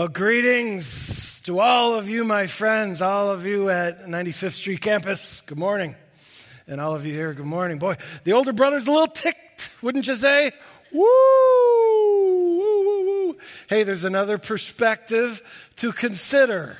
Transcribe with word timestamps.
Well, 0.00 0.08
greetings 0.08 1.42
to 1.42 1.60
all 1.60 1.94
of 1.94 2.08
you, 2.08 2.24
my 2.24 2.46
friends, 2.46 3.02
all 3.02 3.28
of 3.28 3.44
you 3.44 3.68
at 3.68 4.06
95th 4.06 4.52
Street 4.52 4.80
campus. 4.80 5.42
Good 5.42 5.58
morning. 5.58 5.94
And 6.66 6.80
all 6.80 6.94
of 6.94 7.04
you 7.04 7.12
here, 7.12 7.34
good 7.34 7.44
morning. 7.44 7.78
Boy, 7.78 7.98
the 8.24 8.32
older 8.32 8.54
brother's 8.54 8.86
a 8.86 8.90
little 8.90 9.08
ticked, 9.08 9.68
wouldn't 9.82 10.08
you 10.08 10.14
say? 10.14 10.52
Woo! 10.90 11.06
Hey, 13.68 13.82
there's 13.82 14.04
another 14.04 14.38
perspective 14.38 15.70
to 15.76 15.92
consider. 15.92 16.78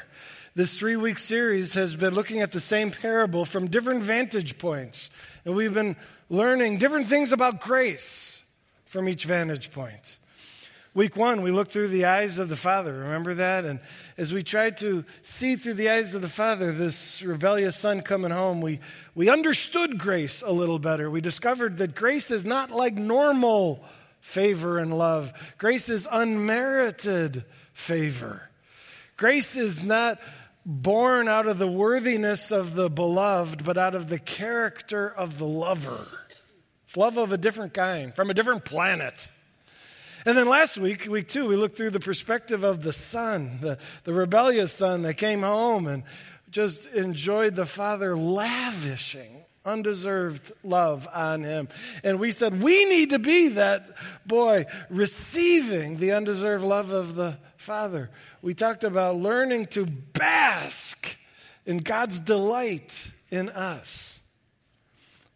This 0.54 0.78
three 0.78 0.96
week 0.96 1.18
series 1.18 1.74
has 1.74 1.94
been 1.94 2.14
looking 2.14 2.40
at 2.40 2.52
the 2.52 2.60
same 2.60 2.90
parable 2.90 3.44
from 3.44 3.68
different 3.68 4.02
vantage 4.02 4.56
points. 4.56 5.10
And 5.44 5.54
we've 5.54 5.74
been 5.74 5.96
learning 6.30 6.78
different 6.78 7.08
things 7.08 7.32
about 7.32 7.60
grace 7.60 8.42
from 8.86 9.10
each 9.10 9.26
vantage 9.26 9.72
point. 9.72 10.16
Week 10.92 11.16
one, 11.16 11.42
we 11.42 11.52
looked 11.52 11.70
through 11.70 11.88
the 11.88 12.06
eyes 12.06 12.40
of 12.40 12.48
the 12.48 12.56
Father. 12.56 12.92
Remember 12.92 13.34
that? 13.34 13.64
And 13.64 13.78
as 14.18 14.32
we 14.32 14.42
tried 14.42 14.76
to 14.78 15.04
see 15.22 15.54
through 15.54 15.74
the 15.74 15.88
eyes 15.88 16.16
of 16.16 16.22
the 16.22 16.28
Father, 16.28 16.72
this 16.72 17.22
rebellious 17.22 17.76
son 17.76 18.00
coming 18.00 18.32
home, 18.32 18.60
we, 18.60 18.80
we 19.14 19.30
understood 19.30 19.98
grace 19.98 20.42
a 20.42 20.50
little 20.50 20.80
better. 20.80 21.08
We 21.08 21.20
discovered 21.20 21.76
that 21.76 21.94
grace 21.94 22.32
is 22.32 22.44
not 22.44 22.72
like 22.72 22.94
normal 22.94 23.84
favor 24.20 24.78
and 24.78 24.98
love, 24.98 25.32
grace 25.58 25.88
is 25.88 26.08
unmerited 26.10 27.44
favor. 27.72 28.50
Grace 29.16 29.56
is 29.56 29.84
not 29.84 30.18
born 30.66 31.28
out 31.28 31.46
of 31.46 31.58
the 31.58 31.70
worthiness 31.70 32.50
of 32.50 32.74
the 32.74 32.90
beloved, 32.90 33.64
but 33.64 33.78
out 33.78 33.94
of 33.94 34.08
the 34.08 34.18
character 34.18 35.08
of 35.08 35.38
the 35.38 35.46
lover. 35.46 36.06
It's 36.84 36.96
love 36.96 37.16
of 37.16 37.32
a 37.32 37.38
different 37.38 37.74
kind, 37.74 38.14
from 38.14 38.30
a 38.30 38.34
different 38.34 38.64
planet. 38.64 39.30
And 40.26 40.36
then 40.36 40.48
last 40.48 40.76
week, 40.76 41.06
week 41.08 41.28
two, 41.28 41.46
we 41.46 41.56
looked 41.56 41.76
through 41.76 41.90
the 41.90 42.00
perspective 42.00 42.64
of 42.64 42.82
the 42.82 42.92
son, 42.92 43.58
the, 43.60 43.78
the 44.04 44.12
rebellious 44.12 44.72
son 44.72 45.02
that 45.02 45.14
came 45.14 45.42
home 45.42 45.86
and 45.86 46.02
just 46.50 46.86
enjoyed 46.86 47.54
the 47.54 47.64
father 47.64 48.16
lavishing 48.16 49.44
undeserved 49.64 50.52
love 50.62 51.08
on 51.12 51.42
him. 51.42 51.68
And 52.02 52.18
we 52.18 52.32
said, 52.32 52.62
we 52.62 52.86
need 52.86 53.10
to 53.10 53.18
be 53.18 53.48
that 53.48 53.88
boy 54.26 54.66
receiving 54.88 55.98
the 55.98 56.12
undeserved 56.12 56.64
love 56.64 56.90
of 56.90 57.14
the 57.14 57.38
father. 57.56 58.10
We 58.42 58.54
talked 58.54 58.84
about 58.84 59.16
learning 59.16 59.66
to 59.68 59.86
bask 59.86 61.16
in 61.66 61.78
God's 61.78 62.20
delight 62.20 63.10
in 63.30 63.48
us. 63.50 64.20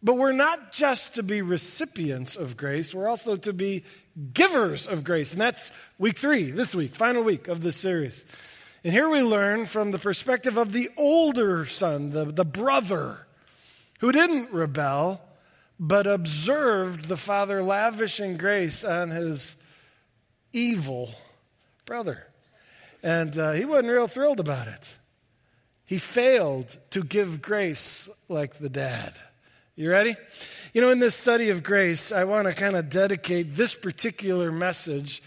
But 0.01 0.17
we're 0.17 0.33
not 0.33 0.71
just 0.71 1.15
to 1.15 1.23
be 1.23 1.41
recipients 1.41 2.35
of 2.35 2.57
grace, 2.57 2.93
we're 2.93 3.07
also 3.07 3.35
to 3.37 3.53
be 3.53 3.83
givers 4.33 4.87
of 4.87 5.03
grace. 5.03 5.31
And 5.31 5.41
that's 5.41 5.71
week 5.97 6.17
three, 6.17 6.51
this 6.51 6.73
week, 6.73 6.95
final 6.95 7.23
week 7.23 7.47
of 7.47 7.61
this 7.61 7.75
series. 7.75 8.25
And 8.83 8.93
here 8.93 9.09
we 9.09 9.21
learn 9.21 9.65
from 9.65 9.91
the 9.91 9.99
perspective 9.99 10.57
of 10.57 10.71
the 10.71 10.89
older 10.95 11.65
son, 11.65 12.11
the, 12.11 12.25
the 12.25 12.45
brother, 12.45 13.25
who 13.99 14.11
didn't 14.11 14.51
rebel, 14.51 15.21
but 15.79 16.07
observed 16.07 17.05
the 17.05 17.17
father 17.17 17.63
lavishing 17.63 18.37
grace 18.37 18.83
on 18.83 19.09
his 19.09 19.55
evil 20.53 21.15
brother. 21.85 22.27
And 23.03 23.37
uh, 23.37 23.51
he 23.53 23.65
wasn't 23.65 23.89
real 23.89 24.07
thrilled 24.07 24.39
about 24.39 24.67
it. 24.67 24.97
He 25.85 25.97
failed 25.97 26.77
to 26.91 27.03
give 27.03 27.41
grace 27.41 28.09
like 28.27 28.57
the 28.57 28.69
dad. 28.69 29.13
You 29.77 29.91
ready? 29.91 30.15
You 30.73 30.79
know, 30.79 30.89
in 30.89 30.99
this 30.99 31.17
study 31.17 31.49
of 31.49 31.61
grace, 31.61 32.13
I 32.13 32.23
want 32.23 32.47
to 32.47 32.53
kind 32.53 32.77
of 32.77 32.89
dedicate 32.89 33.57
this 33.57 33.75
particular 33.75 34.49
message 34.49 35.21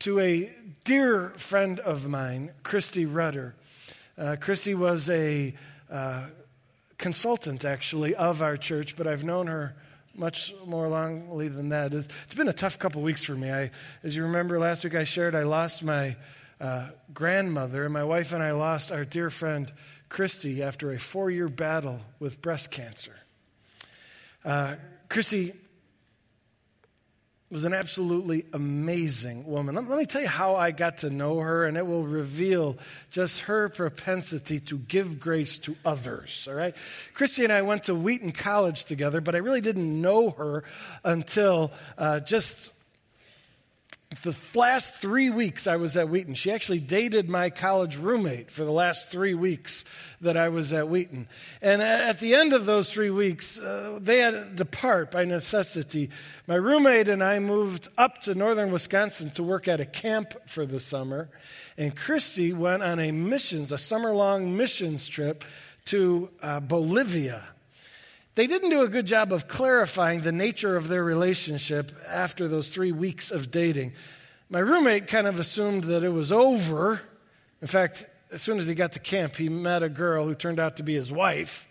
to 0.00 0.20
a 0.20 0.54
dear 0.84 1.30
friend 1.38 1.80
of 1.80 2.06
mine, 2.06 2.50
Christy 2.62 3.06
Rudder. 3.06 3.54
Uh, 4.18 4.36
Christy 4.38 4.74
was 4.74 5.08
a 5.08 5.54
uh, 5.90 6.24
consultant, 6.98 7.64
actually, 7.64 8.14
of 8.14 8.42
our 8.42 8.58
church, 8.58 8.94
but 8.94 9.06
I've 9.06 9.24
known 9.24 9.46
her 9.46 9.74
much 10.14 10.52
more 10.66 10.86
longly 10.86 11.48
than 11.48 11.70
that. 11.70 11.94
It's, 11.94 12.08
it's 12.26 12.34
been 12.34 12.48
a 12.48 12.52
tough 12.52 12.78
couple 12.78 13.00
weeks 13.00 13.24
for 13.24 13.34
me. 13.34 13.50
I, 13.50 13.70
as 14.02 14.14
you 14.14 14.24
remember 14.24 14.58
last 14.58 14.84
week, 14.84 14.96
I 14.96 15.04
shared 15.04 15.34
I 15.34 15.44
lost 15.44 15.82
my 15.82 16.14
uh, 16.60 16.88
grandmother, 17.14 17.84
and 17.84 17.94
my 17.94 18.04
wife 18.04 18.34
and 18.34 18.42
I 18.42 18.50
lost 18.50 18.92
our 18.92 19.06
dear 19.06 19.30
friend 19.30 19.72
Christy 20.10 20.62
after 20.62 20.92
a 20.92 20.98
four 20.98 21.30
year 21.30 21.48
battle 21.48 22.00
with 22.18 22.42
breast 22.42 22.70
cancer. 22.70 23.14
Uh, 24.44 24.76
Christy 25.08 25.54
was 27.50 27.64
an 27.64 27.72
absolutely 27.72 28.44
amazing 28.52 29.46
woman. 29.46 29.76
Let, 29.76 29.98
me 29.98 30.06
tell 30.06 30.22
you 30.22 30.28
how 30.28 30.56
I 30.56 30.72
got 30.72 30.98
to 30.98 31.10
know 31.10 31.38
her, 31.38 31.64
and 31.64 31.76
it 31.76 31.86
will 31.86 32.04
reveal 32.04 32.76
just 33.10 33.42
her 33.42 33.68
propensity 33.68 34.58
to 34.60 34.76
give 34.76 35.20
grace 35.20 35.58
to 35.58 35.76
others. 35.84 36.48
All 36.50 36.54
right? 36.54 36.74
Christy 37.14 37.44
and 37.44 37.52
I 37.52 37.62
went 37.62 37.84
to 37.84 37.94
Wheaton 37.94 38.32
College 38.32 38.86
together, 38.86 39.20
but 39.20 39.36
I 39.36 39.38
really 39.38 39.60
didn't 39.60 40.00
know 40.02 40.30
her 40.30 40.64
until 41.04 41.70
uh, 41.96 42.18
just 42.20 42.72
the 44.22 44.36
last 44.54 44.96
three 44.96 45.30
weeks 45.30 45.66
I 45.66 45.76
was 45.76 45.96
at 45.96 46.08
Wheaton, 46.08 46.34
she 46.34 46.52
actually 46.52 46.80
dated 46.80 47.28
my 47.28 47.48
college 47.48 47.96
roommate 47.96 48.50
for 48.50 48.64
the 48.64 48.72
last 48.72 49.10
three 49.10 49.34
weeks 49.34 49.84
that 50.20 50.36
I 50.36 50.48
was 50.50 50.72
at 50.72 50.88
Wheaton. 50.88 51.26
And 51.62 51.80
at 51.80 52.20
the 52.20 52.34
end 52.34 52.52
of 52.52 52.66
those 52.66 52.92
three 52.92 53.10
weeks, 53.10 53.58
uh, 53.58 53.98
they 54.02 54.18
had 54.18 54.32
to 54.32 54.44
depart 54.56 55.10
by 55.10 55.24
necessity. 55.24 56.10
My 56.46 56.56
roommate 56.56 57.08
and 57.08 57.22
I 57.24 57.38
moved 57.38 57.88
up 57.96 58.20
to 58.22 58.34
northern 58.34 58.70
Wisconsin 58.72 59.30
to 59.30 59.42
work 59.42 59.68
at 59.68 59.80
a 59.80 59.86
camp 59.86 60.34
for 60.46 60.66
the 60.66 60.80
summer. 60.80 61.30
And 61.78 61.96
Christy 61.96 62.52
went 62.52 62.82
on 62.82 62.98
a 62.98 63.10
missions, 63.10 63.72
a 63.72 63.78
summer 63.78 64.14
long 64.14 64.56
missions 64.56 65.08
trip 65.08 65.44
to 65.86 66.30
uh, 66.42 66.60
Bolivia. 66.60 67.53
They 68.34 68.48
didn't 68.48 68.70
do 68.70 68.82
a 68.82 68.88
good 68.88 69.06
job 69.06 69.32
of 69.32 69.46
clarifying 69.46 70.22
the 70.22 70.32
nature 70.32 70.76
of 70.76 70.88
their 70.88 71.04
relationship 71.04 71.92
after 72.08 72.48
those 72.48 72.74
three 72.74 72.90
weeks 72.90 73.30
of 73.30 73.52
dating. 73.52 73.92
My 74.50 74.58
roommate 74.58 75.06
kind 75.06 75.28
of 75.28 75.38
assumed 75.38 75.84
that 75.84 76.02
it 76.02 76.08
was 76.08 76.32
over. 76.32 77.00
In 77.62 77.68
fact, 77.68 78.06
as 78.32 78.42
soon 78.42 78.58
as 78.58 78.66
he 78.66 78.74
got 78.74 78.92
to 78.92 78.98
camp, 78.98 79.36
he 79.36 79.48
met 79.48 79.84
a 79.84 79.88
girl 79.88 80.26
who 80.26 80.34
turned 80.34 80.58
out 80.58 80.78
to 80.78 80.82
be 80.82 80.94
his 80.94 81.12
wife. 81.12 81.68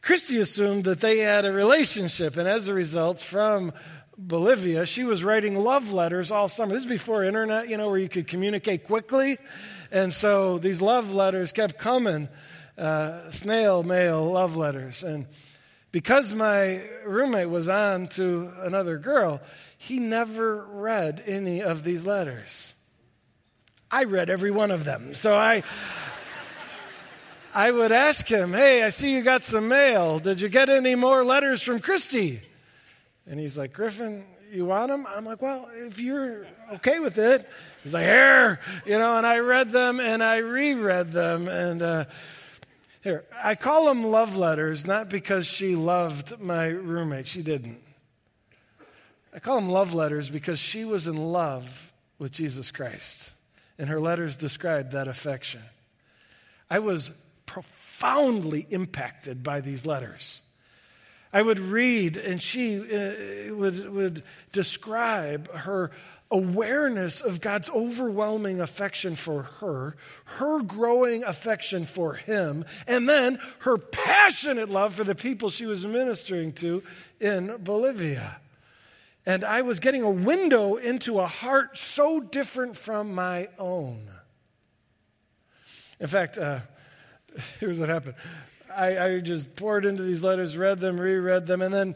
Christy 0.00 0.38
assumed 0.38 0.84
that 0.84 1.00
they 1.00 1.18
had 1.18 1.44
a 1.44 1.52
relationship, 1.52 2.38
and 2.38 2.48
as 2.48 2.68
a 2.68 2.74
result, 2.74 3.18
from 3.18 3.72
Bolivia, 4.16 4.86
she 4.86 5.04
was 5.04 5.22
writing 5.22 5.56
love 5.56 5.92
letters 5.92 6.30
all 6.30 6.48
summer. 6.48 6.72
This 6.72 6.84
is 6.84 6.88
before 6.88 7.24
internet, 7.24 7.68
you 7.68 7.76
know, 7.76 7.88
where 7.88 7.98
you 7.98 8.08
could 8.08 8.26
communicate 8.26 8.84
quickly. 8.84 9.36
And 9.90 10.12
so 10.12 10.56
these 10.58 10.80
love 10.80 11.12
letters 11.12 11.52
kept 11.52 11.76
coming 11.76 12.28
uh, 12.78 13.30
snail 13.30 13.82
mail 13.82 14.32
love 14.32 14.56
letters. 14.56 15.02
And 15.02 15.26
because 15.92 16.34
my 16.34 16.82
roommate 17.04 17.48
was 17.48 17.68
on 17.68 18.08
to 18.08 18.52
another 18.60 18.98
girl, 18.98 19.40
he 19.78 19.98
never 19.98 20.64
read 20.64 21.22
any 21.26 21.62
of 21.62 21.84
these 21.84 22.06
letters. 22.06 22.74
I 23.90 24.04
read 24.04 24.30
every 24.30 24.50
one 24.50 24.70
of 24.70 24.84
them. 24.84 25.14
So 25.14 25.36
I. 25.36 25.62
I 27.54 27.70
would 27.70 27.90
ask 27.90 28.28
him, 28.28 28.52
Hey, 28.52 28.82
I 28.82 28.90
see 28.90 29.14
you 29.14 29.22
got 29.22 29.42
some 29.42 29.68
mail. 29.68 30.18
Did 30.18 30.42
you 30.42 30.50
get 30.50 30.68
any 30.68 30.94
more 30.94 31.24
letters 31.24 31.62
from 31.62 31.80
Christy? 31.80 32.42
And 33.26 33.40
he's 33.40 33.56
like, 33.56 33.72
Griffin, 33.72 34.26
you 34.52 34.66
want 34.66 34.88
them? 34.88 35.06
I'm 35.08 35.24
like, 35.24 35.40
Well, 35.40 35.66
if 35.74 35.98
you're 35.98 36.46
okay 36.74 36.98
with 36.98 37.16
it. 37.16 37.48
He's 37.82 37.94
like, 37.94 38.04
Here, 38.04 38.60
you 38.84 38.98
know, 38.98 39.16
and 39.16 39.26
I 39.26 39.38
read 39.38 39.70
them 39.70 40.00
and 40.00 40.22
I 40.22 40.36
reread 40.36 41.12
them. 41.12 41.48
And 41.48 41.80
uh, 41.80 42.04
here, 43.06 43.24
I 43.40 43.54
call 43.54 43.84
them 43.84 44.02
love 44.02 44.36
letters 44.36 44.84
not 44.84 45.08
because 45.08 45.46
she 45.46 45.76
loved 45.76 46.40
my 46.40 46.66
roommate. 46.66 47.28
She 47.28 47.40
didn't. 47.40 47.78
I 49.32 49.38
call 49.38 49.56
them 49.56 49.68
love 49.68 49.94
letters 49.94 50.28
because 50.28 50.58
she 50.58 50.84
was 50.84 51.06
in 51.06 51.16
love 51.16 51.92
with 52.18 52.32
Jesus 52.32 52.72
Christ, 52.72 53.30
and 53.78 53.88
her 53.88 54.00
letters 54.00 54.36
described 54.36 54.90
that 54.90 55.06
affection. 55.06 55.60
I 56.68 56.80
was 56.80 57.12
profoundly 57.44 58.66
impacted 58.70 59.44
by 59.44 59.60
these 59.60 59.86
letters. 59.86 60.42
I 61.32 61.42
would 61.42 61.60
read, 61.60 62.16
and 62.16 62.42
she 62.42 62.80
uh, 62.80 63.54
would, 63.54 63.88
would 63.88 64.22
describe 64.50 65.52
her 65.52 65.92
awareness 66.30 67.20
of 67.20 67.40
God's 67.40 67.70
overwhelming 67.70 68.60
affection 68.60 69.14
for 69.14 69.42
her, 69.42 69.96
her 70.24 70.62
growing 70.62 71.22
affection 71.24 71.86
for 71.86 72.14
him, 72.14 72.64
and 72.86 73.08
then 73.08 73.38
her 73.60 73.78
passionate 73.78 74.68
love 74.68 74.94
for 74.94 75.04
the 75.04 75.14
people 75.14 75.50
she 75.50 75.66
was 75.66 75.86
ministering 75.86 76.52
to 76.54 76.82
in 77.20 77.56
Bolivia. 77.60 78.38
And 79.24 79.44
I 79.44 79.62
was 79.62 79.80
getting 79.80 80.02
a 80.02 80.10
window 80.10 80.76
into 80.76 81.18
a 81.18 81.26
heart 81.26 81.76
so 81.76 82.20
different 82.20 82.76
from 82.76 83.14
my 83.14 83.48
own. 83.58 84.08
In 85.98 86.06
fact, 86.06 86.38
uh, 86.38 86.60
here's 87.60 87.80
what 87.80 87.88
happened. 87.88 88.14
I, 88.74 88.98
I, 88.98 89.20
just 89.20 89.56
poured 89.56 89.86
into 89.86 90.02
these 90.02 90.22
letters, 90.22 90.56
read 90.56 90.80
them, 90.80 91.00
reread 91.00 91.46
them, 91.46 91.62
and 91.62 91.72
then 91.72 91.94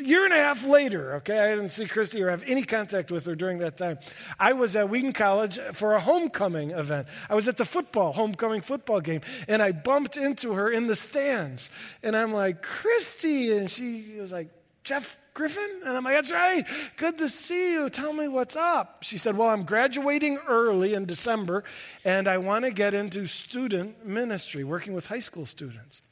year 0.00 0.24
and 0.24 0.32
a 0.32 0.36
half 0.36 0.66
later, 0.66 1.14
okay, 1.16 1.38
I 1.38 1.50
didn't 1.50 1.70
see 1.70 1.86
Christy 1.86 2.22
or 2.22 2.30
have 2.30 2.42
any 2.46 2.62
contact 2.62 3.10
with 3.10 3.26
her 3.26 3.34
during 3.34 3.58
that 3.58 3.76
time. 3.76 3.98
I 4.38 4.52
was 4.52 4.76
at 4.76 4.88
Wheaton 4.88 5.12
College 5.12 5.58
for 5.72 5.94
a 5.94 6.00
homecoming 6.00 6.70
event. 6.70 7.08
I 7.28 7.34
was 7.34 7.48
at 7.48 7.56
the 7.56 7.64
football, 7.64 8.12
homecoming 8.12 8.60
football 8.60 9.00
game, 9.00 9.20
and 9.46 9.62
I 9.62 9.72
bumped 9.72 10.16
into 10.16 10.54
her 10.54 10.70
in 10.70 10.86
the 10.86 10.96
stands. 10.96 11.70
And 12.02 12.16
I'm 12.16 12.32
like, 12.32 12.62
Christy. 12.62 13.56
And 13.56 13.70
she 13.70 14.16
was 14.18 14.32
like, 14.32 14.48
Jeff 14.84 15.20
Griffin? 15.34 15.82
And 15.86 15.96
I'm 15.96 16.02
like, 16.02 16.14
that's 16.14 16.32
right. 16.32 16.66
Good 16.96 17.18
to 17.18 17.28
see 17.28 17.72
you. 17.72 17.90
Tell 17.90 18.12
me 18.12 18.26
what's 18.26 18.56
up. 18.56 19.02
She 19.02 19.18
said, 19.18 19.36
Well, 19.36 19.48
I'm 19.48 19.64
graduating 19.64 20.38
early 20.48 20.94
in 20.94 21.04
December, 21.04 21.62
and 22.04 22.26
I 22.26 22.38
want 22.38 22.64
to 22.64 22.70
get 22.70 22.94
into 22.94 23.26
student 23.26 24.04
ministry, 24.04 24.64
working 24.64 24.94
with 24.94 25.06
high 25.06 25.20
school 25.20 25.46
students. 25.46 26.02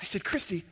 I 0.00 0.04
said, 0.04 0.24
Christy, 0.24 0.64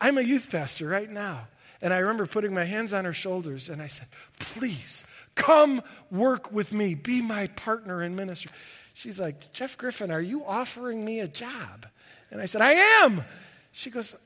I'm 0.00 0.18
a 0.18 0.22
youth 0.22 0.50
pastor 0.50 0.88
right 0.88 1.10
now. 1.10 1.48
And 1.82 1.92
I 1.92 1.98
remember 1.98 2.26
putting 2.26 2.54
my 2.54 2.64
hands 2.64 2.92
on 2.92 3.04
her 3.04 3.12
shoulders 3.12 3.68
and 3.68 3.82
I 3.82 3.88
said, 3.88 4.06
Please 4.38 5.04
come 5.34 5.82
work 6.10 6.50
with 6.52 6.72
me, 6.72 6.94
be 6.94 7.20
my 7.20 7.48
partner 7.48 8.02
in 8.02 8.16
ministry. 8.16 8.50
She's 8.94 9.20
like, 9.20 9.52
Jeff 9.52 9.76
Griffin, 9.76 10.10
are 10.10 10.22
you 10.22 10.44
offering 10.44 11.04
me 11.04 11.20
a 11.20 11.28
job? 11.28 11.86
And 12.30 12.40
I 12.40 12.46
said, 12.46 12.62
I 12.62 12.72
am. 12.72 13.24
She 13.72 13.90
goes, 13.90 14.16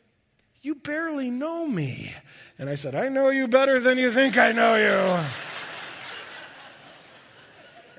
You 0.62 0.76
barely 0.76 1.28
know 1.28 1.66
me. 1.66 2.14
And 2.58 2.70
I 2.70 2.76
said, 2.76 2.94
I 2.94 3.08
know 3.08 3.30
you 3.30 3.48
better 3.48 3.80
than 3.80 3.98
you 3.98 4.12
think 4.12 4.38
I 4.38 4.52
know 4.52 4.76
you. 4.76 5.26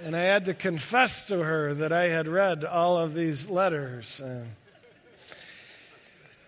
and 0.06 0.16
I 0.16 0.22
had 0.22 0.46
to 0.46 0.54
confess 0.54 1.26
to 1.26 1.40
her 1.40 1.74
that 1.74 1.92
I 1.92 2.04
had 2.04 2.28
read 2.28 2.64
all 2.64 2.98
of 2.98 3.14
these 3.14 3.50
letters. 3.50 4.22
And 4.22 4.48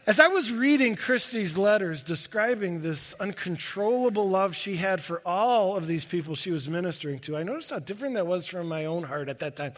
as 0.05 0.19
I 0.19 0.27
was 0.27 0.51
reading 0.51 0.97
Christy's 0.97 1.57
letters 1.57 2.03
describing 2.03 2.81
this 2.81 3.13
uncontrollable 3.21 4.27
love 4.27 4.53
she 4.53 4.75
had 4.75 5.01
for 5.01 5.21
all 5.25 5.77
of 5.77 5.87
these 5.87 6.03
people 6.03 6.35
she 6.35 6.51
was 6.51 6.67
ministering 6.67 7.19
to, 7.19 7.37
I 7.37 7.43
noticed 7.43 7.69
how 7.69 7.79
different 7.79 8.15
that 8.15 8.27
was 8.27 8.45
from 8.45 8.67
my 8.67 8.83
own 8.83 9.03
heart 9.03 9.29
at 9.29 9.39
that 9.39 9.55
time. 9.55 9.71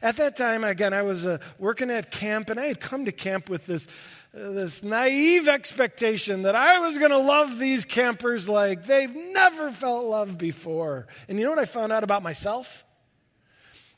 At 0.00 0.18
that 0.18 0.36
time, 0.36 0.62
again, 0.62 0.94
I 0.94 1.02
was 1.02 1.26
uh, 1.26 1.38
working 1.58 1.90
at 1.90 2.12
camp, 2.12 2.48
and 2.48 2.60
I 2.60 2.66
had 2.66 2.80
come 2.80 3.06
to 3.06 3.12
camp 3.12 3.50
with 3.50 3.66
this, 3.66 3.88
uh, 4.36 4.52
this 4.52 4.84
naive 4.84 5.48
expectation 5.48 6.42
that 6.42 6.54
I 6.54 6.78
was 6.78 6.96
going 6.96 7.10
to 7.10 7.18
love 7.18 7.58
these 7.58 7.84
campers 7.84 8.48
like 8.48 8.84
they've 8.84 9.14
never 9.32 9.72
felt 9.72 10.04
love 10.04 10.38
before. 10.38 11.08
And 11.28 11.40
you 11.40 11.44
know 11.44 11.50
what 11.50 11.58
I 11.58 11.64
found 11.64 11.92
out 11.92 12.04
about 12.04 12.22
myself? 12.22 12.84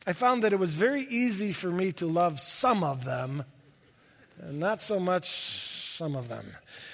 I 0.06 0.14
found 0.14 0.44
that 0.44 0.54
it 0.54 0.58
was 0.58 0.72
very 0.72 1.02
easy 1.02 1.52
for 1.52 1.68
me 1.68 1.92
to 1.92 2.06
love 2.06 2.40
some 2.40 2.82
of 2.82 3.04
them, 3.04 3.44
and 4.40 4.58
not 4.58 4.80
so 4.80 4.98
much 4.98 5.73
some 5.94 6.16
of 6.16 6.28
them. 6.28 6.44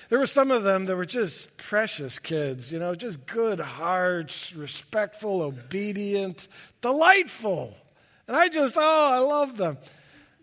There 0.09 0.19
were 0.19 0.27
some 0.27 0.51
of 0.51 0.63
them 0.63 0.87
that 0.87 0.97
were 0.97 1.05
just 1.05 1.57
precious 1.57 2.19
kids, 2.19 2.73
you 2.73 2.79
know, 2.79 2.95
just 2.95 3.27
good 3.27 3.59
hearts, 3.59 4.55
respectful, 4.55 5.43
obedient, 5.43 6.47
delightful. 6.81 7.75
And 8.29 8.37
I 8.37 8.49
just, 8.49 8.77
oh, 8.79 9.09
I 9.11 9.19
love 9.19 9.57
them. 9.57 9.79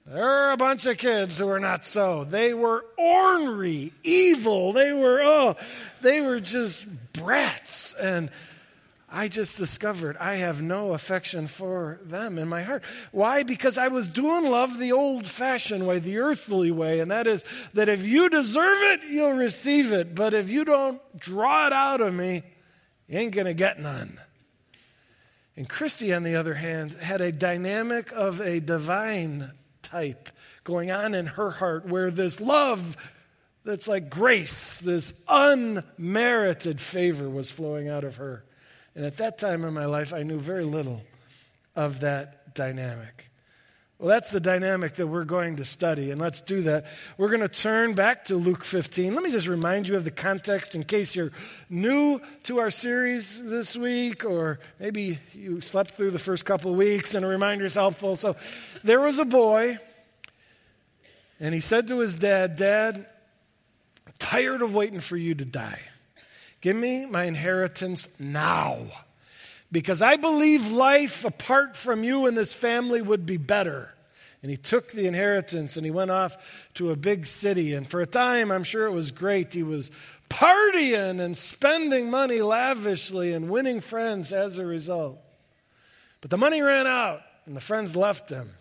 There 0.05 0.23
are 0.23 0.51
a 0.51 0.57
bunch 0.57 0.85
of 0.85 0.97
kids 0.97 1.37
who 1.37 1.47
were 1.47 1.59
not 1.59 1.83
so. 1.83 2.23
They 2.23 2.53
were 2.53 2.85
ornery, 2.97 3.93
evil. 4.03 4.71
They 4.71 4.93
were, 4.93 5.21
oh, 5.21 5.55
they 6.01 6.21
were 6.21 6.39
just 6.39 6.85
brats. 7.13 7.93
And 7.93 8.29
I 9.09 9.29
just 9.29 9.57
discovered 9.57 10.17
I 10.17 10.35
have 10.35 10.61
no 10.61 10.93
affection 10.93 11.47
for 11.47 11.99
them 12.03 12.37
in 12.37 12.49
my 12.49 12.63
heart. 12.63 12.83
Why? 13.11 13.43
Because 13.43 13.77
I 13.77 13.87
was 13.87 14.09
doing 14.09 14.51
love 14.51 14.77
the 14.77 14.91
old 14.91 15.25
fashioned 15.25 15.87
way, 15.87 15.99
the 15.99 16.17
earthly 16.17 16.71
way, 16.71 16.99
and 16.99 17.09
that 17.09 17.25
is 17.25 17.45
that 17.73 17.87
if 17.87 18.05
you 18.05 18.29
deserve 18.29 18.77
it, 18.81 19.03
you'll 19.09 19.33
receive 19.33 19.93
it. 19.93 20.13
But 20.13 20.33
if 20.33 20.49
you 20.49 20.65
don't 20.65 21.01
draw 21.17 21.67
it 21.67 21.73
out 21.73 22.01
of 22.01 22.13
me, 22.13 22.43
you 23.07 23.17
ain't 23.17 23.33
going 23.33 23.45
to 23.47 23.53
get 23.53 23.79
none. 23.79 24.19
And 25.55 25.69
Christy, 25.69 26.13
on 26.13 26.23
the 26.23 26.35
other 26.35 26.55
hand, 26.55 26.91
had 26.93 27.21
a 27.21 27.31
dynamic 27.31 28.11
of 28.11 28.41
a 28.41 28.59
divine 28.59 29.51
type 29.81 30.29
going 30.65 30.91
on 30.91 31.15
in 31.15 31.27
her 31.27 31.51
heart 31.51 31.87
where 31.87 32.11
this 32.11 32.41
love 32.41 32.97
that's 33.63 33.87
like 33.87 34.09
grace, 34.09 34.79
this 34.79 35.23
unmerited 35.27 36.79
favor 36.79 37.29
was 37.29 37.51
flowing 37.51 37.87
out 37.87 38.03
of 38.03 38.17
her. 38.17 38.43
And 38.97 39.05
at 39.05 39.17
that 39.17 39.37
time 39.37 39.63
in 39.63 39.75
my 39.75 39.85
life, 39.85 40.11
I 40.11 40.23
knew 40.23 40.39
very 40.39 40.63
little 40.63 41.03
of 41.75 41.99
that 41.99 42.55
dynamic. 42.55 43.29
Well, 43.99 44.09
that's 44.09 44.31
the 44.31 44.39
dynamic 44.39 44.95
that 44.95 45.05
we're 45.05 45.23
going 45.23 45.57
to 45.57 45.65
study, 45.65 46.09
and 46.09 46.19
let's 46.19 46.41
do 46.41 46.63
that. 46.63 46.87
We're 47.15 47.29
going 47.29 47.41
to 47.41 47.47
turn 47.47 47.93
back 47.93 48.25
to 48.25 48.37
Luke 48.37 48.63
15. 48.63 49.13
Let 49.13 49.23
me 49.23 49.29
just 49.29 49.45
remind 49.45 49.87
you 49.87 49.97
of 49.97 50.03
the 50.03 50.09
context 50.09 50.73
in 50.73 50.83
case 50.83 51.15
you're 51.15 51.31
new 51.69 52.19
to 52.45 52.57
our 52.57 52.71
series 52.71 53.47
this 53.47 53.77
week, 53.77 54.25
or 54.25 54.59
maybe 54.79 55.19
you 55.31 55.61
slept 55.61 55.93
through 55.93 56.09
the 56.09 56.17
first 56.17 56.43
couple 56.43 56.71
of 56.71 56.77
weeks 56.77 57.13
and 57.13 57.23
a 57.23 57.27
reminder 57.27 57.65
is 57.65 57.75
helpful. 57.75 58.15
So, 58.15 58.35
there 58.83 58.99
was 58.99 59.19
a 59.19 59.25
boy, 59.25 59.77
and 61.39 61.53
he 61.53 61.59
said 61.59 61.87
to 61.89 61.99
his 61.99 62.15
dad, 62.15 62.55
Dad, 62.55 63.05
tired 64.17 64.63
of 64.63 64.73
waiting 64.73 65.01
for 65.01 65.17
you 65.17 65.35
to 65.35 65.45
die. 65.45 65.81
Give 66.61 66.75
me 66.75 67.05
my 67.05 67.25
inheritance 67.25 68.07
now. 68.19 68.79
Because 69.71 70.01
I 70.01 70.15
believe 70.15 70.71
life 70.71 71.25
apart 71.25 71.75
from 71.75 72.03
you 72.03 72.25
and 72.25 72.37
this 72.37 72.53
family 72.53 73.01
would 73.01 73.25
be 73.25 73.37
better. 73.37 73.93
And 74.41 74.51
he 74.51 74.57
took 74.57 74.91
the 74.91 75.07
inheritance 75.07 75.77
and 75.77 75.85
he 75.85 75.91
went 75.91 76.11
off 76.11 76.69
to 76.75 76.91
a 76.91 76.95
big 76.95 77.25
city. 77.25 77.73
And 77.73 77.89
for 77.89 77.99
a 77.99 78.05
time, 78.05 78.51
I'm 78.51 78.63
sure 78.63 78.85
it 78.85 78.91
was 78.91 79.11
great. 79.11 79.53
He 79.53 79.63
was 79.63 79.91
partying 80.29 81.19
and 81.19 81.35
spending 81.35 82.09
money 82.09 82.41
lavishly 82.41 83.33
and 83.33 83.49
winning 83.49 83.81
friends 83.81 84.31
as 84.31 84.57
a 84.57 84.65
result. 84.65 85.19
But 86.21 86.29
the 86.29 86.37
money 86.37 86.61
ran 86.61 86.87
out 86.87 87.21
and 87.45 87.55
the 87.55 87.61
friends 87.61 87.95
left 87.95 88.29
him. 88.29 88.51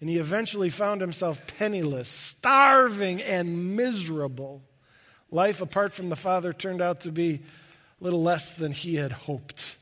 And 0.00 0.10
he 0.10 0.18
eventually 0.18 0.70
found 0.70 1.00
himself 1.00 1.46
penniless, 1.58 2.08
starving, 2.08 3.22
and 3.22 3.76
miserable. 3.76 4.62
Life 5.30 5.60
apart 5.60 5.92
from 5.92 6.08
the 6.08 6.16
Father 6.16 6.52
turned 6.52 6.80
out 6.80 7.00
to 7.00 7.12
be 7.12 7.40
a 8.00 8.04
little 8.04 8.22
less 8.22 8.54
than 8.54 8.72
he 8.72 8.96
had 8.96 9.12
hoped. 9.12 9.76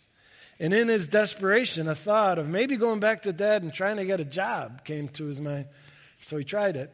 And 0.61 0.73
in 0.73 0.89
his 0.89 1.09
desperation, 1.09 1.89
a 1.89 1.95
thought 1.95 2.39
of 2.39 2.49
maybe 2.49 2.77
going 2.77 3.01
back 3.01 3.23
to 3.23 3.33
dad 3.33 3.63
and 3.63 3.73
trying 3.73 3.97
to 3.97 4.05
get 4.05 4.21
a 4.21 4.25
job 4.25 4.85
came 4.85 5.09
to 5.09 5.25
his 5.25 5.41
mind. 5.41 5.67
So 6.19 6.37
he 6.39 6.45
tried 6.45 6.77
it. 6.77 6.93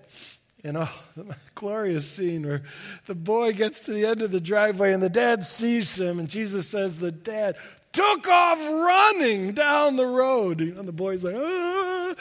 And 0.65 0.77
oh, 0.77 0.91
the 1.17 1.37
glorious 1.55 2.11
scene 2.11 2.47
where 2.47 2.63
the 3.07 3.15
boy 3.15 3.53
gets 3.53 3.81
to 3.81 3.93
the 3.93 4.07
end 4.07 4.23
of 4.23 4.31
the 4.31 4.41
driveway 4.41 4.93
and 4.93 5.03
the 5.03 5.11
dad 5.11 5.45
sees 5.45 5.99
him, 5.99 6.19
and 6.19 6.29
Jesus 6.29 6.69
says, 6.69 6.99
The 6.99 7.13
dad 7.13 7.57
took 7.93 8.29
off 8.29 8.59
running 8.59 9.53
down 9.53 9.97
the 9.97 10.07
road. 10.07 10.61
And 10.61 10.87
the 10.87 10.93
boy's 10.93 11.25
like, 11.25 11.37
ah. 11.37 12.15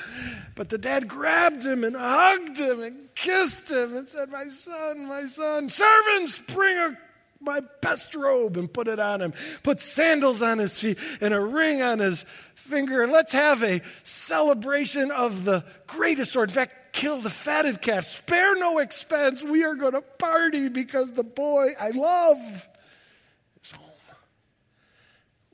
But 0.55 0.69
the 0.69 0.77
dad 0.77 1.07
grabbed 1.07 1.65
him 1.65 1.83
and 1.83 1.95
hugged 1.95 2.59
him 2.59 2.81
and 2.81 3.13
kissed 3.15 3.71
him 3.71 3.95
and 3.95 4.09
said, 4.09 4.29
My 4.29 4.47
son, 4.49 5.05
my 5.05 5.25
son, 5.27 5.69
servants, 5.69 6.39
bring 6.39 6.77
a, 6.77 6.97
my 7.39 7.61
best 7.81 8.15
robe 8.15 8.57
and 8.57 8.71
put 8.71 8.87
it 8.87 8.99
on 8.99 9.21
him. 9.21 9.33
Put 9.63 9.79
sandals 9.79 10.41
on 10.41 10.57
his 10.57 10.77
feet 10.77 10.97
and 11.21 11.33
a 11.33 11.39
ring 11.39 11.81
on 11.81 11.99
his 11.99 12.25
finger. 12.55 13.03
And 13.03 13.11
let's 13.11 13.31
have 13.31 13.63
a 13.63 13.81
celebration 14.03 15.11
of 15.11 15.45
the 15.45 15.63
greatest 15.87 16.33
sword. 16.33 16.49
In 16.49 16.55
fact, 16.55 16.93
kill 16.93 17.21
the 17.21 17.29
fatted 17.29 17.81
calf. 17.81 18.03
Spare 18.03 18.55
no 18.55 18.79
expense. 18.79 19.43
We 19.43 19.63
are 19.63 19.75
going 19.75 19.93
to 19.93 20.01
party 20.01 20.67
because 20.67 21.13
the 21.13 21.23
boy 21.23 21.75
I 21.79 21.91
love 21.91 22.67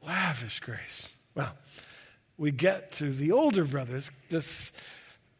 lavish 0.05 0.59
grace. 0.59 1.13
Well, 1.35 1.53
we 2.37 2.51
get 2.51 2.93
to 2.93 3.11
the 3.11 3.31
older 3.31 3.65
brothers. 3.65 4.11
This 4.29 4.71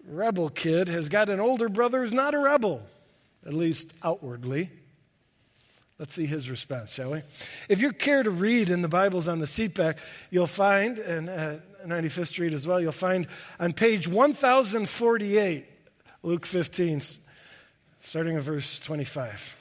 rebel 0.07 0.49
kid 0.49 0.87
has 0.87 1.09
got 1.09 1.29
an 1.29 1.39
older 1.39 1.69
brother 1.69 2.01
who's 2.01 2.13
not 2.13 2.33
a 2.33 2.39
rebel, 2.39 2.81
at 3.45 3.53
least 3.53 3.93
outwardly. 4.03 4.71
Let's 5.97 6.13
see 6.13 6.25
his 6.25 6.49
response, 6.49 6.93
shall 6.93 7.11
we? 7.11 7.21
If 7.69 7.81
you 7.81 7.93
care 7.93 8.21
to 8.21 8.29
read 8.29 8.69
in 8.69 8.81
the 8.81 8.89
Bibles 8.89 9.29
on 9.29 9.39
the 9.39 9.47
seat 9.47 9.75
back, 9.75 9.97
you'll 10.29 10.45
find, 10.45 10.97
and 10.97 11.29
uh, 11.29 11.57
95th 11.85 12.27
Street 12.27 12.53
as 12.53 12.67
well, 12.67 12.81
you'll 12.81 12.91
find 12.91 13.27
on 13.59 13.71
page 13.71 14.07
1048, 14.07 15.65
Luke 16.23 16.45
15, 16.45 17.01
starting 18.01 18.35
at 18.35 18.43
verse 18.43 18.79
25. 18.79 19.55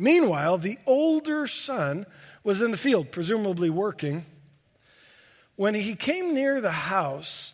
Meanwhile, 0.00 0.58
the 0.58 0.78
older 0.86 1.48
son 1.48 2.06
was 2.44 2.62
in 2.62 2.70
the 2.70 2.76
field, 2.76 3.10
presumably 3.10 3.68
working. 3.68 4.24
When 5.56 5.74
he 5.74 5.96
came 5.96 6.32
near 6.32 6.60
the 6.60 6.70
house, 6.70 7.52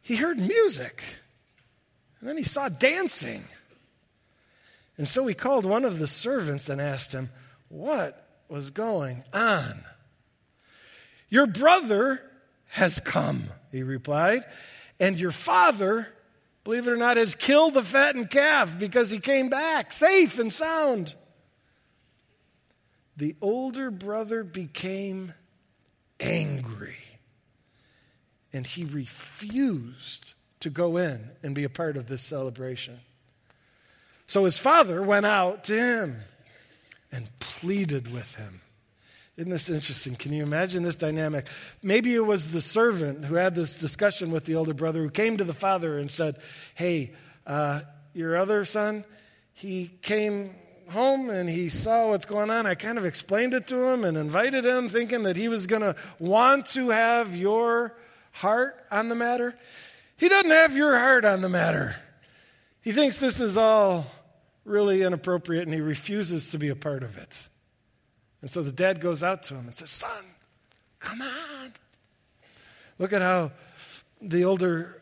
he 0.00 0.16
heard 0.16 0.38
music. 0.38 1.02
And 2.18 2.28
then 2.30 2.38
he 2.38 2.42
saw 2.42 2.70
dancing. 2.70 3.44
And 4.96 5.06
so 5.06 5.26
he 5.26 5.34
called 5.34 5.66
one 5.66 5.84
of 5.84 5.98
the 5.98 6.06
servants 6.06 6.70
and 6.70 6.80
asked 6.80 7.12
him, 7.12 7.28
What 7.68 8.26
was 8.48 8.70
going 8.70 9.22
on? 9.34 9.84
Your 11.28 11.46
brother 11.46 12.22
has 12.68 13.00
come, 13.00 13.44
he 13.70 13.82
replied, 13.82 14.44
and 14.98 15.18
your 15.18 15.30
father, 15.30 16.08
believe 16.64 16.88
it 16.88 16.92
or 16.92 16.96
not, 16.96 17.18
has 17.18 17.34
killed 17.34 17.74
the 17.74 17.82
fattened 17.82 18.30
calf 18.30 18.78
because 18.78 19.10
he 19.10 19.18
came 19.18 19.50
back 19.50 19.92
safe 19.92 20.38
and 20.38 20.50
sound. 20.50 21.14
The 23.16 23.34
older 23.40 23.90
brother 23.90 24.44
became 24.44 25.32
angry 26.20 26.96
and 28.52 28.66
he 28.66 28.84
refused 28.84 30.34
to 30.60 30.70
go 30.70 30.96
in 30.96 31.30
and 31.42 31.54
be 31.54 31.64
a 31.64 31.68
part 31.68 31.96
of 31.96 32.06
this 32.06 32.22
celebration. 32.22 32.98
So 34.26 34.44
his 34.44 34.58
father 34.58 35.02
went 35.02 35.26
out 35.26 35.64
to 35.64 35.74
him 35.74 36.16
and 37.12 37.28
pleaded 37.38 38.12
with 38.12 38.34
him. 38.34 38.60
Isn't 39.36 39.50
this 39.50 39.68
interesting? 39.68 40.16
Can 40.16 40.32
you 40.32 40.42
imagine 40.42 40.82
this 40.82 40.96
dynamic? 40.96 41.46
Maybe 41.82 42.14
it 42.14 42.24
was 42.24 42.52
the 42.52 42.62
servant 42.62 43.26
who 43.26 43.34
had 43.34 43.54
this 43.54 43.76
discussion 43.76 44.30
with 44.30 44.46
the 44.46 44.54
older 44.54 44.72
brother 44.72 45.02
who 45.02 45.10
came 45.10 45.36
to 45.36 45.44
the 45.44 45.52
father 45.52 45.98
and 45.98 46.10
said, 46.10 46.38
Hey, 46.74 47.14
uh, 47.46 47.82
your 48.14 48.36
other 48.36 48.64
son, 48.64 49.04
he 49.52 49.90
came 50.00 50.54
home 50.90 51.30
and 51.30 51.48
he 51.48 51.68
saw 51.68 52.08
what's 52.08 52.26
going 52.26 52.50
on. 52.50 52.66
I 52.66 52.74
kind 52.74 52.98
of 52.98 53.04
explained 53.04 53.54
it 53.54 53.66
to 53.68 53.88
him 53.88 54.04
and 54.04 54.16
invited 54.16 54.64
him, 54.64 54.88
thinking 54.88 55.24
that 55.24 55.36
he 55.36 55.48
was 55.48 55.66
going 55.66 55.82
to 55.82 55.96
want 56.18 56.66
to 56.66 56.90
have 56.90 57.34
your 57.34 57.96
heart 58.32 58.84
on 58.90 59.08
the 59.08 59.14
matter. 59.14 59.54
He 60.16 60.28
doesn't 60.28 60.50
have 60.50 60.76
your 60.76 60.96
heart 60.98 61.24
on 61.24 61.40
the 61.40 61.48
matter. 61.48 61.96
He 62.82 62.92
thinks 62.92 63.18
this 63.18 63.40
is 63.40 63.56
all 63.56 64.06
really 64.64 65.02
inappropriate 65.02 65.64
and 65.64 65.74
he 65.74 65.80
refuses 65.80 66.50
to 66.50 66.58
be 66.58 66.68
a 66.68 66.76
part 66.76 67.02
of 67.02 67.18
it. 67.18 67.48
And 68.42 68.50
so 68.50 68.62
the 68.62 68.72
dad 68.72 69.00
goes 69.00 69.24
out 69.24 69.42
to 69.44 69.54
him 69.54 69.66
and 69.66 69.74
says, 69.74 69.90
Son, 69.90 70.24
come 71.00 71.22
on. 71.22 71.72
Look 72.98 73.12
at 73.12 73.22
how 73.22 73.52
the 74.22 74.44
older 74.44 75.00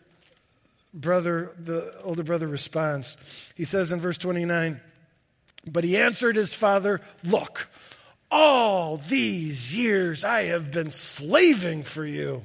brother, 0.92 1.52
the 1.58 2.00
older 2.02 2.22
brother 2.22 2.46
responds. 2.46 3.16
He 3.54 3.64
says 3.64 3.92
in 3.92 4.00
verse 4.00 4.18
29, 4.18 4.80
but 5.70 5.84
he 5.84 5.96
answered 5.96 6.36
his 6.36 6.54
father, 6.54 7.00
Look, 7.24 7.68
all 8.30 8.96
these 8.96 9.76
years 9.76 10.24
I 10.24 10.44
have 10.44 10.70
been 10.70 10.90
slaving 10.90 11.82
for 11.82 12.04
you. 12.04 12.44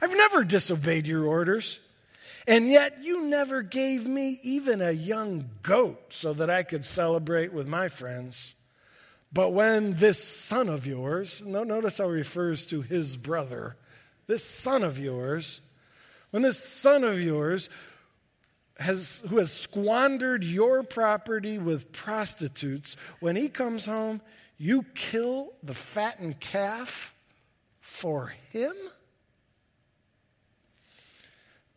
I've 0.00 0.16
never 0.16 0.44
disobeyed 0.44 1.06
your 1.06 1.24
orders. 1.24 1.78
And 2.48 2.68
yet 2.68 3.02
you 3.02 3.26
never 3.26 3.62
gave 3.62 4.06
me 4.06 4.38
even 4.42 4.80
a 4.80 4.92
young 4.92 5.50
goat 5.62 6.12
so 6.12 6.32
that 6.34 6.48
I 6.48 6.62
could 6.62 6.84
celebrate 6.84 7.52
with 7.52 7.66
my 7.66 7.88
friends. 7.88 8.54
But 9.32 9.50
when 9.50 9.94
this 9.94 10.22
son 10.22 10.68
of 10.68 10.86
yours, 10.86 11.42
notice 11.44 11.98
how 11.98 12.08
he 12.08 12.18
refers 12.18 12.64
to 12.66 12.82
his 12.82 13.16
brother, 13.16 13.76
this 14.28 14.44
son 14.44 14.84
of 14.84 14.98
yours, 14.98 15.60
when 16.30 16.42
this 16.42 16.62
son 16.62 17.02
of 17.02 17.20
yours 17.20 17.68
has, 18.78 19.22
who 19.28 19.38
has 19.38 19.52
squandered 19.52 20.44
your 20.44 20.82
property 20.82 21.58
with 21.58 21.92
prostitutes, 21.92 22.96
when 23.20 23.36
he 23.36 23.48
comes 23.48 23.86
home, 23.86 24.20
you 24.58 24.84
kill 24.94 25.52
the 25.62 25.74
fattened 25.74 26.40
calf 26.40 27.14
for 27.80 28.34
him? 28.52 28.74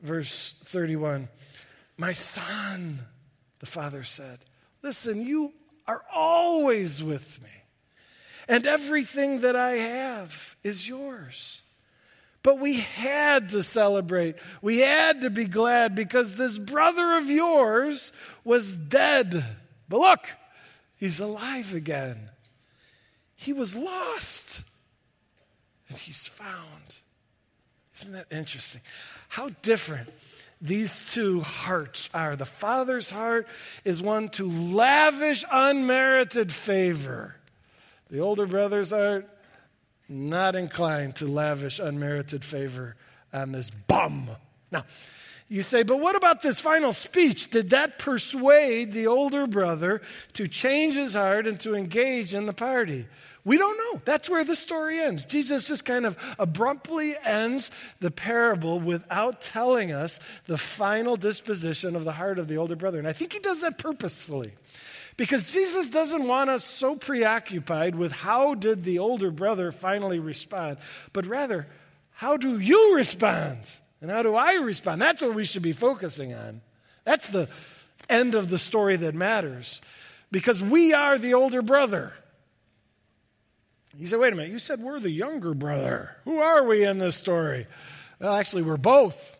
Verse 0.01 0.55
31 0.63 1.27
My 1.97 2.13
son, 2.13 2.99
the 3.59 3.65
father 3.65 4.03
said, 4.03 4.39
Listen, 4.81 5.25
you 5.25 5.53
are 5.87 6.03
always 6.13 7.03
with 7.03 7.41
me, 7.41 7.49
and 8.47 8.65
everything 8.65 9.41
that 9.41 9.55
I 9.55 9.71
have 9.71 10.55
is 10.63 10.87
yours. 10.87 11.61
But 12.41 12.59
we 12.59 12.79
had 12.79 13.49
to 13.49 13.63
celebrate. 13.63 14.35
We 14.61 14.79
had 14.79 15.21
to 15.21 15.29
be 15.29 15.45
glad 15.45 15.95
because 15.95 16.35
this 16.35 16.57
brother 16.57 17.17
of 17.17 17.29
yours 17.29 18.13
was 18.43 18.73
dead. 18.73 19.45
But 19.89 19.99
look, 19.99 20.37
he's 20.95 21.19
alive 21.19 21.73
again. 21.73 22.29
He 23.35 23.51
was 23.51 23.75
lost 23.75 24.61
and 25.89 25.97
he's 25.99 26.27
found. 26.27 26.95
Isn't 27.95 28.13
that 28.13 28.27
interesting? 28.31 28.81
How 29.27 29.49
different 29.61 30.09
these 30.61 31.11
two 31.13 31.41
hearts 31.41 32.09
are. 32.13 32.35
The 32.35 32.45
Father's 32.45 33.09
heart 33.09 33.47
is 33.83 34.01
one 34.01 34.29
to 34.29 34.47
lavish 34.47 35.43
unmerited 35.51 36.51
favor. 36.51 37.35
The 38.09 38.19
older 38.19 38.45
brother's 38.45 38.91
heart 38.91 39.27
not 40.09 40.55
inclined 40.55 41.15
to 41.17 41.27
lavish 41.27 41.79
unmerited 41.79 42.43
favor 42.43 42.95
on 43.31 43.51
this 43.51 43.69
bum. 43.69 44.29
Now, 44.71 44.85
you 45.47 45.63
say, 45.63 45.83
but 45.83 45.99
what 45.99 46.15
about 46.15 46.41
this 46.41 46.59
final 46.59 46.93
speech? 46.93 47.49
Did 47.49 47.71
that 47.71 47.97
persuade 47.99 48.91
the 48.91 49.07
older 49.07 49.47
brother 49.47 50.01
to 50.33 50.47
change 50.47 50.95
his 50.95 51.15
heart 51.15 51.47
and 51.47 51.59
to 51.61 51.75
engage 51.75 52.33
in 52.33 52.45
the 52.45 52.53
party? 52.53 53.07
We 53.45 53.57
don't 53.57 53.77
know. 53.77 54.01
That's 54.05 54.29
where 54.29 54.43
the 54.43 54.55
story 54.55 54.99
ends. 54.99 55.25
Jesus 55.25 55.63
just 55.63 55.85
kind 55.85 56.05
of 56.05 56.17
abruptly 56.37 57.15
ends 57.23 57.71
the 57.99 58.11
parable 58.11 58.79
without 58.79 59.41
telling 59.41 59.91
us 59.91 60.19
the 60.45 60.57
final 60.57 61.15
disposition 61.15 61.95
of 61.95 62.03
the 62.03 62.11
heart 62.11 62.37
of 62.37 62.47
the 62.47 62.57
older 62.57 62.75
brother. 62.75 62.99
And 62.99 63.07
I 63.07 63.13
think 63.13 63.33
he 63.33 63.39
does 63.39 63.61
that 63.61 63.77
purposefully. 63.77 64.51
Because 65.19 65.51
Jesus 65.51 65.89
doesn't 65.89 66.25
want 66.25 66.49
us 66.49 66.63
so 66.63 66.95
preoccupied 66.95 67.93
with 67.93 68.13
how 68.13 68.53
did 68.55 68.85
the 68.85 68.99
older 68.99 69.31
brother 69.31 69.73
finally 69.73 70.17
respond, 70.17 70.77
but 71.11 71.25
rather, 71.25 71.67
how 72.11 72.37
do 72.37 72.57
you 72.57 72.95
respond? 72.95 73.57
And 73.99 74.09
how 74.09 74.23
do 74.23 74.33
I 74.33 74.53
respond? 74.53 75.01
That's 75.01 75.21
what 75.21 75.35
we 75.35 75.43
should 75.43 75.61
be 75.61 75.73
focusing 75.73 76.33
on. 76.33 76.61
That's 77.03 77.27
the 77.27 77.49
end 78.09 78.33
of 78.33 78.49
the 78.49 78.57
story 78.57 78.95
that 78.95 79.13
matters. 79.13 79.81
Because 80.31 80.63
we 80.63 80.93
are 80.93 81.17
the 81.17 81.33
older 81.33 81.61
brother. 81.61 82.13
He 83.97 84.05
said, 84.05 84.19
wait 84.19 84.31
a 84.31 84.37
minute, 84.37 84.53
you 84.53 84.59
said 84.59 84.79
we're 84.79 85.01
the 85.01 85.11
younger 85.11 85.53
brother. 85.53 86.15
Who 86.23 86.37
are 86.37 86.63
we 86.63 86.85
in 86.85 86.97
this 86.97 87.17
story? 87.17 87.67
Well, 88.21 88.35
actually, 88.35 88.61
we're 88.61 88.77
both. 88.77 89.37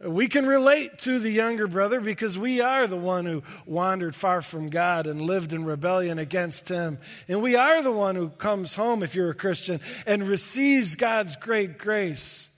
We 0.00 0.28
can 0.28 0.46
relate 0.46 0.98
to 1.00 1.18
the 1.18 1.30
younger 1.30 1.66
brother 1.66 2.00
because 2.00 2.38
we 2.38 2.60
are 2.60 2.86
the 2.86 2.96
one 2.96 3.26
who 3.26 3.42
wandered 3.66 4.14
far 4.14 4.40
from 4.42 4.70
God 4.70 5.08
and 5.08 5.20
lived 5.20 5.52
in 5.52 5.64
rebellion 5.64 6.20
against 6.20 6.68
Him. 6.68 6.98
And 7.26 7.42
we 7.42 7.56
are 7.56 7.82
the 7.82 7.90
one 7.90 8.14
who 8.14 8.28
comes 8.28 8.74
home, 8.74 9.02
if 9.02 9.16
you're 9.16 9.30
a 9.30 9.34
Christian, 9.34 9.80
and 10.06 10.22
receives 10.22 10.94
God's 10.94 11.34
great 11.34 11.78
grace. 11.78 12.48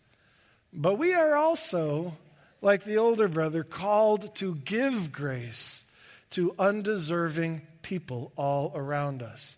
But 0.70 0.98
we 0.98 1.14
are 1.14 1.34
also, 1.34 2.18
like 2.60 2.84
the 2.84 2.98
older 2.98 3.26
brother, 3.26 3.64
called 3.64 4.34
to 4.36 4.56
give 4.56 5.10
grace 5.10 5.84
to 6.30 6.54
undeserving 6.58 7.62
people 7.80 8.32
all 8.36 8.70
around 8.74 9.22
us. 9.22 9.56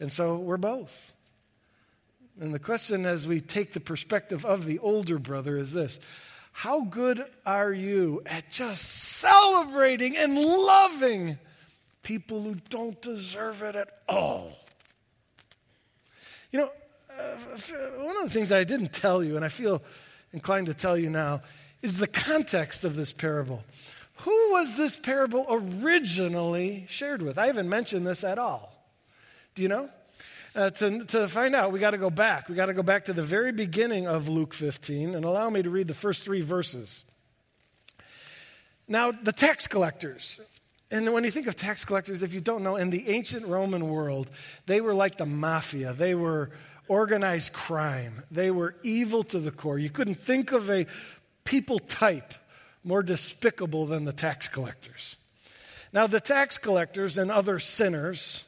And 0.00 0.12
so 0.12 0.36
we're 0.36 0.56
both. 0.56 1.12
And 2.40 2.52
the 2.52 2.58
question, 2.58 3.06
as 3.06 3.26
we 3.26 3.40
take 3.40 3.72
the 3.72 3.80
perspective 3.80 4.44
of 4.44 4.64
the 4.64 4.80
older 4.80 5.18
brother, 5.18 5.56
is 5.56 5.72
this 5.72 6.00
how 6.52 6.82
good 6.82 7.24
are 7.46 7.72
you 7.72 8.22
at 8.26 8.50
just 8.50 8.82
celebrating 8.82 10.16
and 10.16 10.36
loving 10.38 11.38
people 12.02 12.42
who 12.42 12.56
don't 12.68 13.00
deserve 13.00 13.62
it 13.62 13.76
at 13.76 13.88
all? 14.08 14.52
You 16.52 16.60
know, 16.60 16.70
uh, 17.18 18.02
one 18.02 18.16
of 18.16 18.24
the 18.24 18.30
things 18.30 18.52
I 18.52 18.64
didn't 18.64 18.92
tell 18.92 19.22
you, 19.22 19.36
and 19.36 19.44
I 19.44 19.48
feel 19.48 19.82
inclined 20.32 20.66
to 20.66 20.74
tell 20.74 20.98
you 20.98 21.10
now, 21.10 21.42
is 21.82 21.98
the 21.98 22.06
context 22.06 22.84
of 22.84 22.96
this 22.96 23.12
parable. 23.12 23.64
Who 24.16 24.50
was 24.50 24.76
this 24.76 24.96
parable 24.96 25.46
originally 25.48 26.84
shared 26.88 27.22
with? 27.22 27.38
I 27.38 27.46
haven't 27.46 27.68
mentioned 27.68 28.06
this 28.06 28.22
at 28.22 28.38
all. 28.38 28.84
Do 29.54 29.62
you 29.62 29.68
know? 29.68 29.88
Uh, 30.54 30.70
to, 30.70 31.04
to 31.04 31.28
find 31.28 31.54
out, 31.54 31.72
we 31.72 31.78
got 31.78 31.92
to 31.92 31.98
go 31.98 32.10
back. 32.10 32.48
We 32.48 32.54
got 32.54 32.66
to 32.66 32.74
go 32.74 32.82
back 32.82 33.04
to 33.06 33.12
the 33.12 33.22
very 33.22 33.52
beginning 33.52 34.06
of 34.06 34.28
Luke 34.28 34.52
15 34.54 35.14
and 35.14 35.24
allow 35.24 35.48
me 35.50 35.62
to 35.62 35.70
read 35.70 35.88
the 35.88 35.94
first 35.94 36.24
three 36.24 36.40
verses. 36.40 37.04
Now, 38.88 39.12
the 39.12 39.32
tax 39.32 39.68
collectors, 39.68 40.40
and 40.90 41.12
when 41.12 41.22
you 41.22 41.30
think 41.30 41.46
of 41.46 41.54
tax 41.54 41.84
collectors, 41.84 42.24
if 42.24 42.34
you 42.34 42.40
don't 42.40 42.64
know, 42.64 42.74
in 42.74 42.90
the 42.90 43.08
ancient 43.08 43.46
Roman 43.46 43.88
world, 43.88 44.28
they 44.66 44.80
were 44.80 44.94
like 44.94 45.16
the 45.16 45.26
mafia. 45.26 45.92
They 45.92 46.16
were 46.16 46.50
organized 46.88 47.52
crime. 47.52 48.24
They 48.32 48.50
were 48.50 48.74
evil 48.82 49.22
to 49.24 49.38
the 49.38 49.52
core. 49.52 49.78
You 49.78 49.90
couldn't 49.90 50.16
think 50.16 50.50
of 50.50 50.68
a 50.68 50.86
people 51.44 51.78
type 51.78 52.34
more 52.82 53.04
despicable 53.04 53.86
than 53.86 54.04
the 54.04 54.12
tax 54.12 54.48
collectors. 54.48 55.16
Now, 55.92 56.08
the 56.08 56.20
tax 56.20 56.58
collectors 56.58 57.18
and 57.18 57.30
other 57.30 57.60
sinners, 57.60 58.44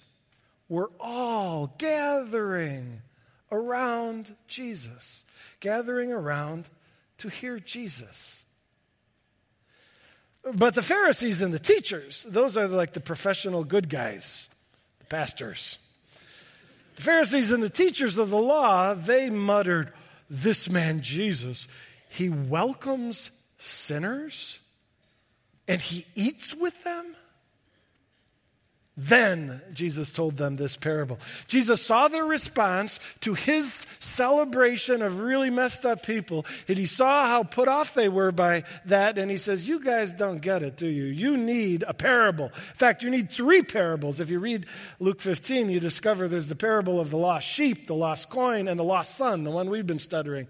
were 0.73 0.91
all 0.99 1.75
gathering 1.77 3.03
around 3.51 4.35
Jesus, 4.49 5.27
gathering 5.61 6.11
around 6.11 6.71
to 7.19 7.29
hear 7.29 7.61
Jesus. 7.61 8.43
But 10.55 10.75
the 10.75 10.83
Pharisees 10.83 11.43
and 11.43 11.53
the 11.53 11.59
teachers, 11.59 12.25
those 12.27 12.57
are 12.57 12.67
like 12.67 12.95
the 12.95 13.01
professional 13.01 13.65
good 13.65 13.91
guys, 13.91 14.49
the 15.01 15.05
pastors. 15.05 15.77
The 16.97 17.03
Pharisees 17.03 17.53
and 17.53 17.63
the 17.63 17.69
teachers 17.69 18.17
of 18.17 18.31
the 18.31 18.41
law, 18.41 18.95
they 18.95 19.29
muttered, 19.29 19.93
This 20.31 20.71
man 20.71 21.03
Jesus, 21.03 21.69
he 22.09 22.31
welcomes 22.31 23.31
sinners 23.59 24.59
and 25.69 25.83
he 25.83 26.07
eats 26.15 26.55
with 26.55 26.83
them? 26.83 27.15
Then 28.95 29.63
Jesus 29.73 30.11
told 30.11 30.37
them 30.37 30.57
this 30.57 30.77
parable. 30.77 31.19
Jesus 31.47 31.81
saw 31.81 32.09
their 32.09 32.27
response 32.27 33.01
to 33.21 33.33
his 33.33 33.87
celebration 34.01 35.01
of 35.01 35.21
really 35.21 35.49
messed 35.49 35.87
up 35.87 36.05
people, 36.05 36.45
and 36.69 36.77
he 36.77 36.85
saw 36.85 37.27
how 37.27 37.43
put 37.43 37.69
off 37.69 37.95
they 37.95 38.11
were 38.11 38.33
by 38.33 38.65
that, 38.85 39.17
and 39.17 39.31
he 39.31 39.39
says, 39.39 39.67
You 39.67 39.81
guys 39.83 40.13
don't 40.13 40.43
get 40.43 40.63
it, 40.63 40.77
do 40.77 40.87
you? 40.87 41.05
You 41.05 41.39
need 41.39 41.85
a 41.89 41.95
parable. 41.95 42.47
In 42.47 42.75
fact, 42.75 43.03
you 43.03 43.09
need 43.09 43.31
three 43.31 43.63
parables. 43.63 44.21
If 44.21 44.29
you 44.29 44.39
read 44.39 44.67
Luke 45.01 45.23
15, 45.23 45.71
you 45.71 45.81
discover 45.81 46.29
there's 46.29 46.49
the 46.49 46.55
parable 46.55 47.01
of 47.01 47.11
the 47.11 47.17
lost 47.17 47.49
sheep, 47.49 47.87
the 47.87 47.95
lost 47.95 48.29
coin, 48.29 48.69
and 48.69 48.79
the 48.79 48.85
lost 48.85 49.17
son, 49.17 49.45
the 49.45 49.51
one 49.51 49.71
we've 49.71 49.87
been 49.87 50.01
stuttering. 50.01 50.49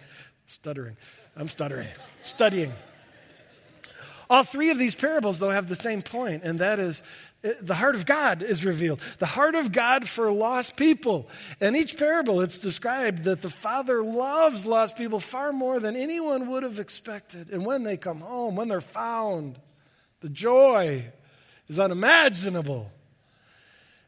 Stuttering. 0.49 0.97
I'm 1.37 1.47
stuttering. 1.47 1.89
Studying. 2.23 2.73
All 4.29 4.43
three 4.45 4.71
of 4.71 4.79
these 4.79 4.95
parables, 4.95 5.39
though, 5.39 5.51
have 5.51 5.69
the 5.69 5.77
same 5.77 6.03
point, 6.03 6.43
and 6.43 6.59
that 6.61 6.79
is 6.81 7.03
the 7.43 7.75
heart 7.75 7.97
of 7.97 8.07
God 8.07 8.43
is 8.43 8.65
revealed. 8.65 9.01
The 9.19 9.27
heart 9.27 9.57
of 9.57 9.73
God 9.73 10.09
for 10.09 10.31
lost 10.31 10.77
people. 10.77 11.29
In 11.61 11.75
each 11.75 11.99
parable, 11.99 12.41
it's 12.41 12.61
described 12.61 13.25
that 13.25 13.43
the 13.43 13.51
Father 13.51 14.03
loves 14.03 14.65
lost 14.65 14.97
people 14.97 15.19
far 15.19 15.53
more 15.53 15.81
than 15.81 15.97
anyone 15.97 16.49
would 16.51 16.63
have 16.63 16.79
expected. 16.79 17.51
And 17.51 17.67
when 17.67 17.83
they 17.83 17.97
come 17.97 18.21
home, 18.21 18.55
when 18.55 18.69
they're 18.69 18.81
found, 18.81 19.59
the 20.21 20.29
joy 20.29 21.07
is 21.69 21.81
unimaginable. 21.81 22.93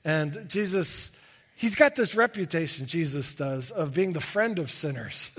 And 0.05 0.49
Jesus, 0.49 1.11
he's 1.57 1.75
got 1.75 1.97
this 1.97 2.15
reputation, 2.15 2.87
Jesus 2.87 3.35
does, 3.35 3.73
of 3.73 3.95
being 3.95 4.13
the 4.13 4.21
friend 4.21 4.61
of 4.61 4.71
sinners. 4.71 5.33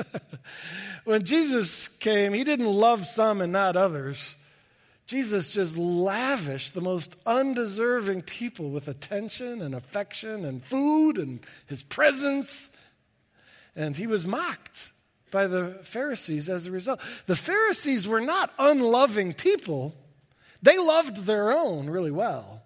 when 1.05 1.23
Jesus 1.23 1.87
came, 1.87 2.33
he 2.33 2.43
didn't 2.43 2.65
love 2.65 3.05
some 3.05 3.39
and 3.39 3.53
not 3.53 3.77
others. 3.77 4.35
Jesus 5.07 5.53
just 5.53 5.77
lavished 5.77 6.73
the 6.73 6.81
most 6.81 7.15
undeserving 7.25 8.23
people 8.23 8.71
with 8.71 8.87
attention 8.87 9.61
and 9.61 9.75
affection 9.75 10.43
and 10.45 10.63
food 10.63 11.17
and 11.17 11.39
his 11.67 11.83
presence. 11.83 12.69
And 13.75 13.95
he 13.95 14.07
was 14.07 14.25
mocked 14.25 14.91
by 15.29 15.47
the 15.47 15.79
Pharisees 15.83 16.49
as 16.49 16.65
a 16.65 16.71
result. 16.71 17.01
The 17.27 17.35
Pharisees 17.35 18.07
were 18.07 18.21
not 18.21 18.51
unloving 18.57 19.33
people, 19.33 19.93
they 20.61 20.77
loved 20.77 21.25
their 21.25 21.51
own 21.51 21.89
really 21.89 22.11
well. 22.11 22.63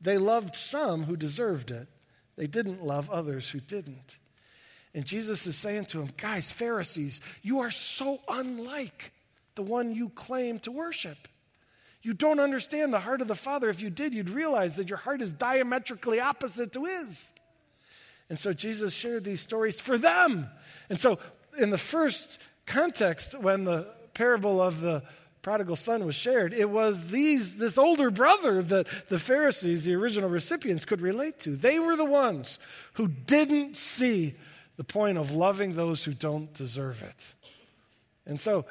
They 0.00 0.18
loved 0.18 0.54
some 0.54 1.04
who 1.04 1.16
deserved 1.16 1.70
it, 1.70 1.88
they 2.36 2.46
didn't 2.46 2.84
love 2.84 3.08
others 3.08 3.48
who 3.48 3.60
didn't. 3.60 4.18
And 4.92 5.04
Jesus 5.04 5.46
is 5.46 5.56
saying 5.56 5.86
to 5.86 5.98
them, 5.98 6.10
guys, 6.16 6.50
Pharisees, 6.50 7.20
you 7.42 7.60
are 7.60 7.70
so 7.70 8.20
unlike 8.28 9.12
the 9.56 9.62
one 9.62 9.94
you 9.94 10.10
claim 10.10 10.58
to 10.60 10.70
worship. 10.70 11.28
You 12.02 12.14
don't 12.14 12.38
understand 12.38 12.92
the 12.92 13.00
heart 13.00 13.20
of 13.20 13.26
the 13.26 13.34
Father. 13.34 13.68
If 13.68 13.82
you 13.82 13.90
did, 13.90 14.14
you'd 14.14 14.30
realize 14.30 14.76
that 14.76 14.88
your 14.88 14.98
heart 14.98 15.20
is 15.22 15.32
diametrically 15.32 16.20
opposite 16.20 16.72
to 16.74 16.84
His. 16.84 17.32
And 18.30 18.38
so 18.38 18.52
Jesus 18.52 18.94
shared 18.94 19.24
these 19.24 19.40
stories 19.40 19.80
for 19.80 19.98
them. 19.98 20.48
And 20.88 21.00
so, 21.00 21.18
in 21.58 21.70
the 21.70 21.78
first 21.78 22.40
context, 22.66 23.38
when 23.38 23.64
the 23.64 23.88
parable 24.14 24.60
of 24.60 24.80
the 24.80 25.02
prodigal 25.42 25.76
son 25.76 26.04
was 26.04 26.14
shared, 26.14 26.52
it 26.52 26.68
was 26.68 27.10
these, 27.10 27.58
this 27.58 27.78
older 27.78 28.10
brother 28.10 28.62
that 28.62 28.86
the 29.08 29.18
Pharisees, 29.18 29.84
the 29.84 29.94
original 29.94 30.28
recipients, 30.28 30.84
could 30.84 31.00
relate 31.00 31.38
to. 31.40 31.56
They 31.56 31.78
were 31.78 31.96
the 31.96 32.04
ones 32.04 32.58
who 32.94 33.08
didn't 33.08 33.76
see 33.76 34.34
the 34.76 34.84
point 34.84 35.18
of 35.18 35.32
loving 35.32 35.74
those 35.74 36.04
who 36.04 36.12
don't 36.12 36.52
deserve 36.52 37.02
it. 37.02 37.34
And 38.26 38.40
so 38.40 38.66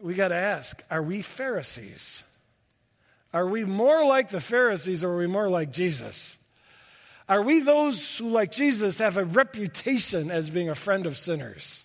we 0.00 0.14
got 0.14 0.28
to 0.28 0.36
ask 0.36 0.82
are 0.90 1.02
we 1.02 1.22
Pharisees? 1.22 2.24
Are 3.32 3.46
we 3.46 3.64
more 3.64 4.04
like 4.04 4.30
the 4.30 4.40
Pharisees 4.40 5.04
or 5.04 5.10
are 5.10 5.18
we 5.18 5.26
more 5.26 5.48
like 5.48 5.70
Jesus? 5.70 6.38
Are 7.28 7.42
we 7.42 7.60
those 7.60 8.16
who, 8.16 8.30
like 8.30 8.50
Jesus, 8.50 8.98
have 8.98 9.18
a 9.18 9.24
reputation 9.24 10.30
as 10.30 10.48
being 10.48 10.70
a 10.70 10.74
friend 10.74 11.04
of 11.04 11.18
sinners? 11.18 11.84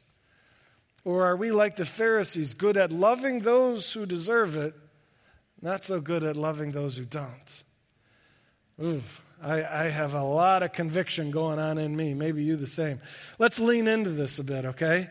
Or 1.04 1.26
are 1.26 1.36
we 1.36 1.52
like 1.52 1.76
the 1.76 1.86
Pharisees, 1.86 2.54
good 2.54 2.78
at 2.78 2.94
loving 2.94 3.40
those 3.40 3.92
who 3.92 4.06
deserve 4.06 4.56
it, 4.56 4.74
not 5.62 5.84
so 5.84 6.00
good 6.00 6.24
at 6.24 6.38
loving 6.38 6.72
those 6.72 6.96
who 6.96 7.04
don't? 7.04 7.64
Oof, 8.82 9.22
I, 9.42 9.64
I 9.64 9.90
have 9.90 10.16
a 10.16 10.24
lot 10.24 10.64
of 10.64 10.72
conviction 10.72 11.30
going 11.30 11.60
on 11.60 11.78
in 11.78 11.94
me. 11.94 12.14
Maybe 12.14 12.44
you 12.44 12.56
the 12.56 12.66
same. 12.66 13.02
Let's 13.38 13.60
lean 13.60 13.90
into 13.90 14.12
this 14.12 14.40
a 14.40 14.44
bit, 14.46 14.64
okay? 14.64 15.10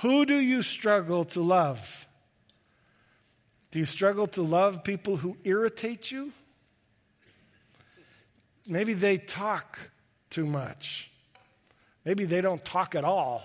Who 0.00 0.24
do 0.24 0.36
you 0.36 0.62
struggle 0.62 1.26
to 1.26 1.42
love? 1.42 2.06
Do 3.74 3.80
you 3.80 3.86
struggle 3.86 4.28
to 4.28 4.42
love 4.42 4.84
people 4.84 5.16
who 5.16 5.36
irritate 5.42 6.12
you? 6.12 6.30
Maybe 8.68 8.94
they 8.94 9.18
talk 9.18 9.90
too 10.30 10.46
much. 10.46 11.10
Maybe 12.04 12.24
they 12.24 12.40
don't 12.40 12.64
talk 12.64 12.94
at 12.94 13.02
all. 13.02 13.42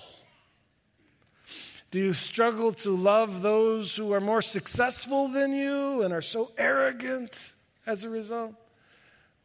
Do 1.90 1.98
you 1.98 2.14
struggle 2.14 2.74
to 2.74 2.96
love 2.96 3.42
those 3.42 3.96
who 3.96 4.14
are 4.14 4.22
more 4.22 4.44
successful 4.44 5.30
than 5.30 5.52
you 5.52 6.04
and 6.04 6.14
are 6.14 6.22
so 6.22 6.52
arrogant 6.60 7.54
as 7.88 8.04
a 8.04 8.10
result? 8.12 8.54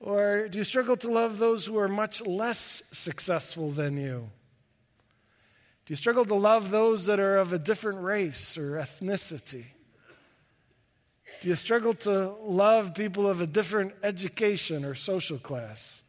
Or 0.01 0.49
do 0.49 0.59
you 0.59 0.64
struggle 0.64 0.99
to 0.99 1.09
love 1.11 1.38
those 1.38 1.64
who 1.64 1.79
are 1.79 1.88
much 1.88 2.20
less 2.27 2.83
successful 2.92 3.70
than 3.70 3.97
you? 3.97 4.29
Do 5.87 5.92
you 5.92 5.97
struggle 5.97 6.27
to 6.27 6.35
love 6.35 6.70
those 6.70 7.07
that 7.07 7.20
are 7.20 7.38
of 7.38 7.55
a 7.55 7.59
different 7.59 8.03
race 8.03 8.59
or 8.59 8.73
ethnicity? 8.73 9.68
Do 11.45 11.51
you 11.51 11.57
struggle 11.57 11.93
to 11.93 12.31
love 12.43 12.95
people 12.95 13.29
of 13.29 13.43
a 13.43 13.47
different 13.47 13.93
education 14.03 14.83
or 14.83 14.95
social 14.95 15.37
class? 15.37 16.03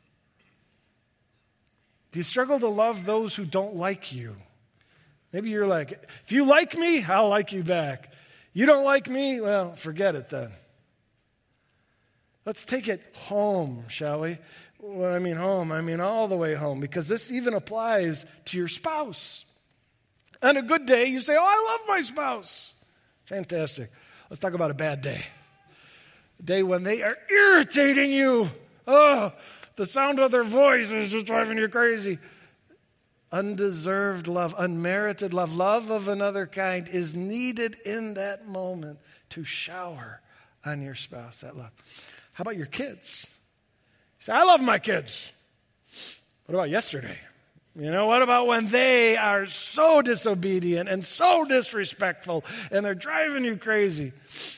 Do 2.13 2.19
you 2.19 2.23
struggle 2.23 2.57
to 2.57 2.69
love 2.69 3.03
those 3.03 3.35
who 3.35 3.43
don't 3.43 3.75
like 3.75 4.13
you? 4.13 4.37
Maybe 5.33 5.49
you're 5.49 5.67
like, 5.67 5.91
if 6.23 6.31
you 6.31 6.45
like 6.45 6.77
me, 6.77 7.03
I'll 7.03 7.27
like 7.27 7.51
you 7.51 7.63
back. 7.63 8.13
You 8.53 8.65
don't 8.65 8.85
like 8.85 9.09
me? 9.09 9.41
Well, 9.41 9.75
forget 9.75 10.15
it 10.15 10.29
then. 10.29 10.53
Let's 12.45 12.63
take 12.63 12.87
it 12.87 13.01
home, 13.11 13.83
shall 13.89 14.21
we? 14.21 14.37
When 14.79 15.11
I 15.11 15.19
mean 15.19 15.35
home, 15.35 15.69
I 15.69 15.81
mean 15.81 15.99
all 15.99 16.29
the 16.29 16.37
way 16.37 16.53
home, 16.53 16.79
because 16.79 17.09
this 17.09 17.29
even 17.29 17.55
applies 17.55 18.25
to 18.45 18.57
your 18.57 18.69
spouse. 18.69 19.43
On 20.41 20.55
a 20.55 20.61
good 20.61 20.85
day, 20.85 21.07
you 21.07 21.19
say, 21.19 21.35
Oh, 21.37 21.43
I 21.45 21.71
love 21.73 21.89
my 21.89 21.99
spouse. 21.99 22.71
Fantastic. 23.25 23.91
Let's 24.29 24.39
talk 24.39 24.53
about 24.53 24.71
a 24.71 24.75
bad 24.75 25.01
day. 25.01 25.25
A 26.39 26.43
day 26.43 26.63
when 26.63 26.83
they 26.83 27.03
are 27.03 27.17
irritating 27.29 28.11
you. 28.11 28.49
Oh, 28.87 29.33
the 29.75 29.85
sound 29.85 30.19
of 30.19 30.31
their 30.31 30.43
voice 30.43 30.91
is 30.91 31.09
just 31.09 31.25
driving 31.25 31.57
you 31.57 31.67
crazy. 31.67 32.19
Undeserved 33.31 34.27
love, 34.27 34.55
unmerited 34.57 35.33
love, 35.33 35.55
love 35.55 35.89
of 35.89 36.07
another 36.07 36.45
kind 36.45 36.87
is 36.87 37.15
needed 37.15 37.75
in 37.85 38.13
that 38.13 38.47
moment 38.47 38.99
to 39.31 39.43
shower 39.43 40.21
on 40.63 40.81
your 40.81 40.95
spouse 40.95 41.41
that 41.41 41.57
love. 41.57 41.71
How 42.33 42.43
about 42.43 42.57
your 42.57 42.65
kids? 42.65 43.27
You 44.19 44.25
say, 44.25 44.33
I 44.33 44.43
love 44.43 44.61
my 44.61 44.79
kids. 44.79 45.31
What 46.45 46.55
about 46.55 46.69
yesterday? 46.69 47.17
You 47.77 47.91
know, 47.91 48.07
what 48.07 48.21
about 48.21 48.47
when 48.47 48.67
they 48.67 49.17
are 49.17 49.45
so 49.45 50.01
disobedient 50.01 50.87
and 50.87 51.05
so 51.05 51.43
disrespectful 51.43 52.45
and 52.71 52.85
they're 52.85 52.95
driving 52.95 53.43
you 53.43 53.57
crazy? 53.57 54.13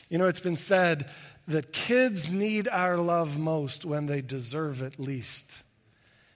You 0.08 0.20
know, 0.20 0.28
it's 0.28 0.40
been 0.40 0.58
said 0.58 1.10
that 1.48 1.74
kids 1.74 2.30
need 2.30 2.68
our 2.68 2.98
love 2.98 3.40
most 3.40 3.86
when 3.86 4.06
they 4.06 4.22
deserve 4.22 4.84
it 4.84 5.00
least. 5.00 5.64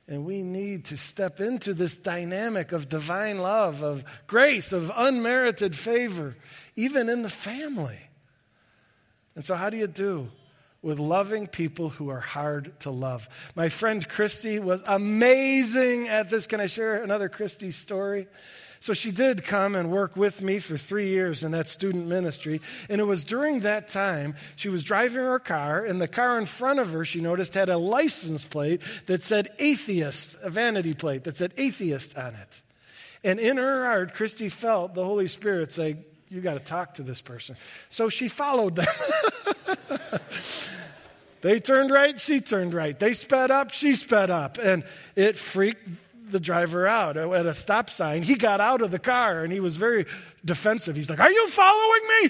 And 0.08 0.26
we 0.26 0.42
need 0.42 0.86
to 0.86 0.98
step 0.98 1.40
into 1.40 1.76
this 1.76 1.96
dynamic 1.96 2.72
of 2.72 2.90
divine 2.90 3.38
love, 3.38 3.84
of 3.84 4.04
grace, 4.26 4.74
of 4.74 4.92
unmerited 4.96 5.76
favor, 5.76 6.36
even 6.76 7.10
in 7.10 7.22
the 7.22 7.30
family. 7.30 8.00
And 9.36 9.46
so, 9.46 9.56
how 9.56 9.70
do 9.70 9.78
you 9.78 9.88
do? 9.88 10.30
With 10.82 11.00
loving 11.00 11.48
people 11.48 11.90
who 11.90 12.10
are 12.10 12.20
hard 12.20 12.80
to 12.80 12.90
love. 12.90 13.30
My 13.56 13.70
friend 13.70 14.08
Christy 14.08 14.60
was 14.60 14.82
amazing 14.88 16.08
at 16.08 16.30
this. 16.30 16.48
Can 16.48 16.60
I 16.60 16.66
share 16.66 17.04
another 17.04 17.30
Christy 17.30 17.72
story? 17.72 18.28
So 18.80 18.94
she 18.94 19.12
did 19.12 19.44
come 19.44 19.76
and 19.76 19.92
work 19.92 20.16
with 20.16 20.42
me 20.42 20.58
for 20.58 20.76
three 20.76 21.10
years 21.10 21.44
in 21.44 21.52
that 21.52 21.68
student 21.68 22.08
ministry. 22.08 22.62
And 22.90 23.00
it 23.00 23.04
was 23.04 23.24
during 23.24 23.60
that 23.60 23.90
time 23.90 24.34
she 24.56 24.70
was 24.70 24.84
driving 24.84 25.24
her 25.24 25.38
car, 25.38 25.86
and 25.86 26.02
the 26.02 26.08
car 26.08 26.40
in 26.40 26.48
front 26.48 26.80
of 26.80 26.92
her, 26.94 27.06
she 27.06 27.22
noticed, 27.22 27.54
had 27.54 27.70
a 27.70 27.78
license 27.78 28.44
plate 28.44 28.82
that 29.06 29.22
said 29.22 29.50
atheist, 29.60 30.36
a 30.42 30.50
vanity 30.50 30.96
plate 30.96 31.26
that 31.26 31.38
said 31.38 31.54
atheist 31.58 32.18
on 32.18 32.34
it. 32.34 32.64
And 33.24 33.40
in 33.40 33.58
her 33.58 33.86
heart, 33.86 34.16
Christy 34.16 34.50
felt 34.50 34.96
the 34.96 35.06
Holy 35.06 35.28
Spirit 35.28 35.72
say, 35.72 35.98
You 36.32 36.40
got 36.40 36.54
to 36.54 36.62
talk 36.62 36.94
to 36.94 37.04
this 37.04 37.20
person. 37.20 37.58
So 37.90 38.08
she 38.08 38.30
followed 38.30 38.78
them. 38.78 38.88
they 41.42 41.60
turned 41.60 41.92
right, 41.92 42.20
she 42.22 42.40
turned 42.40 42.74
right. 42.74 42.98
They 42.98 43.12
sped 43.12 43.52
up, 43.52 43.72
she 43.72 43.96
sped 43.96 44.30
up. 44.30 44.58
And 44.58 44.86
it 45.18 45.36
freaked 45.36 45.86
the 46.32 46.40
driver 46.40 46.88
out 46.88 47.18
at 47.18 47.46
a 47.46 47.54
stop 47.54 47.90
sign. 47.90 48.24
He 48.24 48.36
got 48.36 48.62
out 48.62 48.82
of 48.82 48.92
the 48.92 49.00
car 49.00 49.44
and 49.44 49.52
he 49.52 49.60
was 49.60 49.76
very 49.76 50.06
defensive. 50.46 50.96
He's 50.96 51.10
like, 51.10 51.20
Are 51.20 51.32
you 51.32 51.50
following 51.50 52.02
me? 52.08 52.30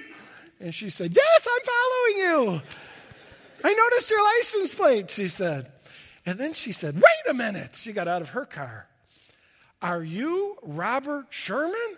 And 0.61 0.73
she 0.73 0.89
said, 0.89 1.15
Yes, 1.15 1.47
I'm 1.53 1.65
following 1.65 2.55
you. 2.57 2.61
I 3.63 3.73
noticed 3.73 4.09
your 4.09 4.23
license 4.23 4.73
plate, 4.73 5.11
she 5.11 5.27
said. 5.27 5.71
And 6.25 6.39
then 6.39 6.53
she 6.53 6.71
said, 6.71 6.95
Wait 6.95 7.29
a 7.29 7.35
minute. 7.35 7.75
She 7.75 7.93
got 7.93 8.07
out 8.07 8.23
of 8.23 8.29
her 8.29 8.45
car. 8.45 8.87
Are 9.79 10.03
you 10.03 10.57
Robert 10.63 11.27
Sherman? 11.29 11.97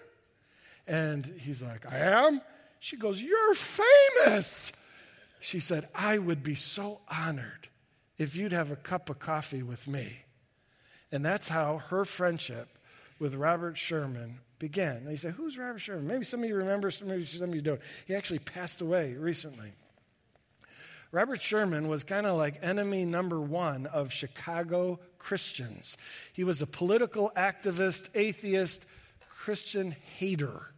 And 0.88 1.26
he's 1.40 1.64
like, 1.64 1.92
I 1.92 2.00
am. 2.00 2.42
She 2.80 2.98
goes, 2.98 3.22
You're 3.22 3.54
famous. 3.54 4.72
She 5.40 5.60
said, 5.60 5.88
I 5.94 6.18
would 6.18 6.44
be 6.44 6.56
so 6.56 7.02
honored 7.10 7.70
if 8.18 8.36
you'd 8.36 8.54
have 8.54 8.72
a 8.72 8.76
cup 8.76 9.10
of 9.10 9.20
coffee 9.20 9.64
with 9.64 9.88
me. 9.88 10.20
And 11.12 11.24
that's 11.24 11.48
how 11.48 11.78
her 11.90 12.06
friendship 12.06 12.78
with 13.20 13.36
Robert 13.36 13.78
Sherman 13.78 14.40
began. 14.60 14.98
And 14.98 15.12
you 15.12 15.18
say, 15.18 15.32
Who's 15.32 15.58
Robert 15.58 15.80
Sherman? 15.80 16.08
Maybe 16.08 16.24
some 16.24 16.44
of 16.44 16.50
you 16.50 16.56
remember, 16.56 16.90
you, 16.90 17.26
some 17.26 17.50
of 17.50 17.56
you 17.56 17.62
don't. 17.62 17.82
He 18.06 18.16
actually 18.16 18.40
passed 18.40 18.82
away 18.82 19.14
recently. 19.14 19.74
Robert 21.14 21.44
Sherman 21.44 21.88
was 21.88 22.04
kind 22.04 22.26
of 22.26 22.38
like 22.38 22.58
enemy 22.64 23.06
number 23.06 23.40
one 23.40 23.86
of 23.86 24.12
Chicago 24.12 25.00
Christians. 25.20 25.96
He 26.34 26.44
was 26.44 26.62
a 26.62 26.68
political 26.68 27.32
activist, 27.38 28.10
atheist, 28.16 28.84
Christian 29.30 29.96
hater. 30.18 30.73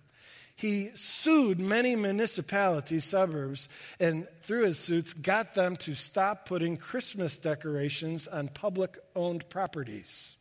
He 0.56 0.92
sued 0.96 1.60
many 1.60 1.98
municipalities, 1.98 3.04
suburbs, 3.04 3.68
and 4.00 4.26
through 4.42 4.66
his 4.66 4.80
suits 4.80 5.14
got 5.14 5.54
them 5.54 5.76
to 5.78 5.94
stop 5.96 6.48
putting 6.48 6.78
Christmas 6.78 7.36
decorations 7.36 8.26
on 8.26 8.48
public 8.48 8.98
owned 9.16 9.50
properties. 9.50 10.38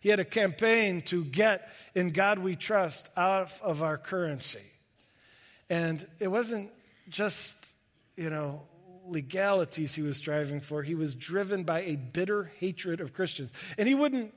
He 0.00 0.08
had 0.08 0.20
a 0.20 0.24
campaign 0.24 1.02
to 1.02 1.24
get 1.24 1.68
In 1.94 2.10
God 2.10 2.38
We 2.38 2.54
Trust 2.54 3.10
out 3.16 3.60
of 3.60 3.82
our 3.82 3.98
currency. 3.98 4.62
And 5.68 6.06
it 6.20 6.28
wasn't 6.28 6.70
just, 7.08 7.74
you 8.16 8.30
know, 8.30 8.62
legalities 9.06 9.94
he 9.94 10.02
was 10.02 10.16
striving 10.16 10.60
for. 10.60 10.82
He 10.82 10.94
was 10.94 11.14
driven 11.14 11.64
by 11.64 11.82
a 11.82 11.96
bitter 11.96 12.52
hatred 12.58 13.00
of 13.00 13.12
Christians. 13.12 13.50
And 13.76 13.88
he 13.88 13.94
wouldn't 13.94 14.32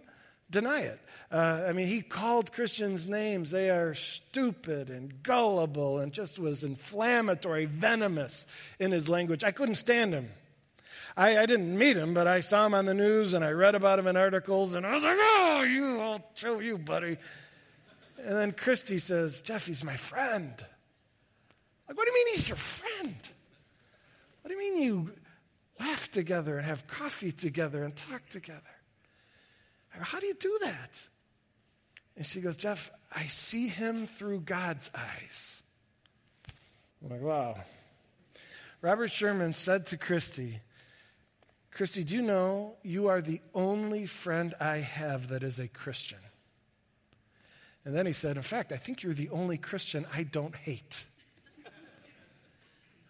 deny 0.54 0.82
it. 0.82 1.00
Uh, 1.30 1.66
I 1.68 1.74
mean, 1.74 1.88
he 1.88 2.02
called 2.02 2.54
Christians 2.54 3.10
names. 3.10 3.50
They 3.50 3.72
are 3.72 3.96
stupid 3.96 4.90
and 4.90 5.24
gullible 5.24 6.00
and 6.00 6.14
just 6.14 6.38
was 6.38 6.64
inflammatory, 6.64 7.66
venomous 7.66 8.46
in 8.80 8.92
his 8.92 9.10
language. 9.10 9.44
I 9.44 9.52
couldn't 9.52 9.76
stand 9.76 10.14
him. 10.14 10.30
I, 11.18 11.40
I, 11.40 11.46
didn't 11.46 11.78
meet 11.78 11.98
him, 11.98 12.14
but 12.14 12.28
I 12.28 12.40
saw 12.40 12.66
him 12.66 12.74
on 12.74 12.86
the 12.86 12.94
news 12.94 13.34
and 13.34 13.44
I 13.44 13.52
read 13.52 13.76
about 13.76 14.00
him 14.00 14.08
in 14.08 14.16
articles 14.16 14.74
and 14.74 14.86
I 14.86 14.94
was 14.94 15.04
like, 15.04 15.18
oh, 15.20 15.64
you, 15.68 16.00
I'll 16.00 16.26
show 16.36 16.60
you, 16.60 16.78
buddy. 16.78 17.18
And 18.20 18.38
then 18.38 18.52
Christy 18.52 19.00
says, 19.00 19.42
Jeff, 19.42 19.68
he's 19.68 19.84
my 19.84 19.96
friend. 19.98 20.54
Like, 21.88 21.98
what 21.98 22.06
do 22.06 22.12
you 22.12 22.26
mean 22.26 22.36
he's 22.36 22.48
your 22.48 22.58
friend? 22.58 23.16
What 24.42 24.50
do 24.50 24.54
you 24.54 24.60
mean 24.60 24.84
you 24.84 25.14
laugh 25.80 26.12
together 26.12 26.58
and 26.58 26.66
have 26.66 26.88
coffee 26.88 27.32
together 27.32 27.84
and 27.84 27.96
talk 27.96 28.28
together? 28.30 28.62
How 30.02 30.20
do 30.20 30.26
you 30.26 30.34
do 30.34 30.60
that? 30.62 31.02
And 32.16 32.26
she 32.26 32.42
goes, 32.42 32.58
Jeff, 32.58 32.92
I 33.16 33.24
see 33.24 33.68
him 33.68 34.08
through 34.08 34.42
God's 34.42 34.92
eyes. 34.96 35.64
I'm 37.04 37.12
like, 37.12 37.22
wow. 37.22 37.58
Robert 38.82 39.12
Sherman 39.12 39.54
said 39.54 39.86
to 39.88 39.98
Christy, 39.98 40.60
Christy, 41.72 42.04
do 42.04 42.16
you 42.16 42.22
know 42.22 42.76
you 42.84 43.08
are 43.08 43.22
the 43.22 43.42
only 43.56 44.06
friend 44.06 44.54
I 44.60 44.78
have 44.78 45.30
that 45.30 45.42
is 45.42 45.58
a 45.58 45.68
Christian? 45.68 46.20
And 47.86 47.96
then 47.96 48.06
he 48.06 48.14
said, 48.14 48.38
In 48.38 48.44
fact, 48.44 48.72
I 48.72 48.78
think 48.78 49.04
you're 49.04 49.14
the 49.14 49.30
only 49.30 49.58
Christian 49.58 50.06
I 50.14 50.24
don't 50.24 50.56
hate. 50.56 51.06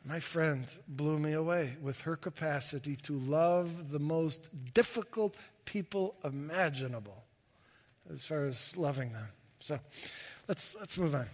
My 0.05 0.19
friend 0.19 0.67
blew 0.87 1.17
me 1.17 1.31
away 1.31 1.77
with 1.81 2.01
her 2.01 2.17
capacity 2.17 2.97
to 3.03 3.17
love 3.17 3.91
the 3.91 3.99
most 3.99 4.49
difficult 4.73 5.37
people 5.63 6.15
imaginable 6.25 7.23
as 8.11 8.25
far 8.25 8.45
as 8.45 8.75
loving 8.75 9.13
them. 9.13 9.27
So 9.61 9.79
let's, 10.47 10.75
let's 10.77 10.97
move 10.97 11.15
on. 11.15 11.27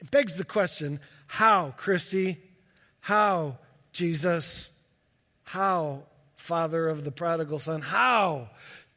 It 0.00 0.10
begs 0.10 0.36
the 0.36 0.44
question 0.44 1.00
how, 1.26 1.72
Christy? 1.78 2.36
How, 3.00 3.58
Jesus? 3.92 4.70
How, 5.44 6.02
Father 6.36 6.88
of 6.88 7.04
the 7.04 7.12
prodigal 7.12 7.58
son? 7.58 7.80
How 7.80 8.50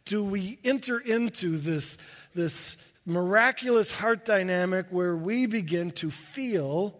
do 0.03 0.23
we 0.23 0.59
enter 0.65 0.99
into 0.99 1.57
this, 1.57 1.97
this 2.35 2.75
miraculous 3.05 3.91
heart 3.91 4.25
dynamic 4.25 4.87
where 4.89 5.15
we 5.15 5.45
begin 5.45 5.91
to 5.91 6.11
feel? 6.11 6.99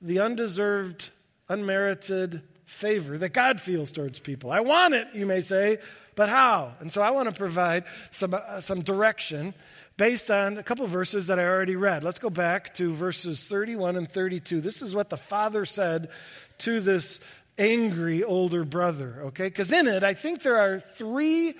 The 0.00 0.20
undeserved, 0.20 1.10
unmerited 1.48 2.42
favor 2.66 3.16
that 3.18 3.30
God 3.30 3.60
feels 3.60 3.92
towards 3.92 4.20
people. 4.20 4.50
I 4.50 4.60
want 4.60 4.94
it, 4.94 5.08
you 5.14 5.26
may 5.26 5.40
say, 5.40 5.78
but 6.14 6.28
how? 6.28 6.72
And 6.80 6.92
so 6.92 7.00
I 7.00 7.10
want 7.10 7.28
to 7.28 7.34
provide 7.34 7.84
some, 8.10 8.34
uh, 8.34 8.60
some 8.60 8.82
direction 8.82 9.54
based 9.96 10.30
on 10.30 10.58
a 10.58 10.62
couple 10.62 10.86
verses 10.86 11.28
that 11.28 11.38
I 11.38 11.44
already 11.44 11.76
read. 11.76 12.04
Let's 12.04 12.18
go 12.18 12.30
back 12.30 12.74
to 12.74 12.92
verses 12.92 13.48
31 13.48 13.96
and 13.96 14.10
32. 14.10 14.60
This 14.60 14.82
is 14.82 14.94
what 14.94 15.10
the 15.10 15.16
father 15.16 15.64
said 15.64 16.10
to 16.58 16.80
this 16.80 17.20
angry 17.58 18.22
older 18.22 18.64
brother, 18.64 19.16
okay? 19.26 19.46
Because 19.46 19.72
in 19.72 19.88
it, 19.88 20.04
I 20.04 20.14
think 20.14 20.42
there 20.42 20.58
are 20.58 20.78
three 20.78 21.54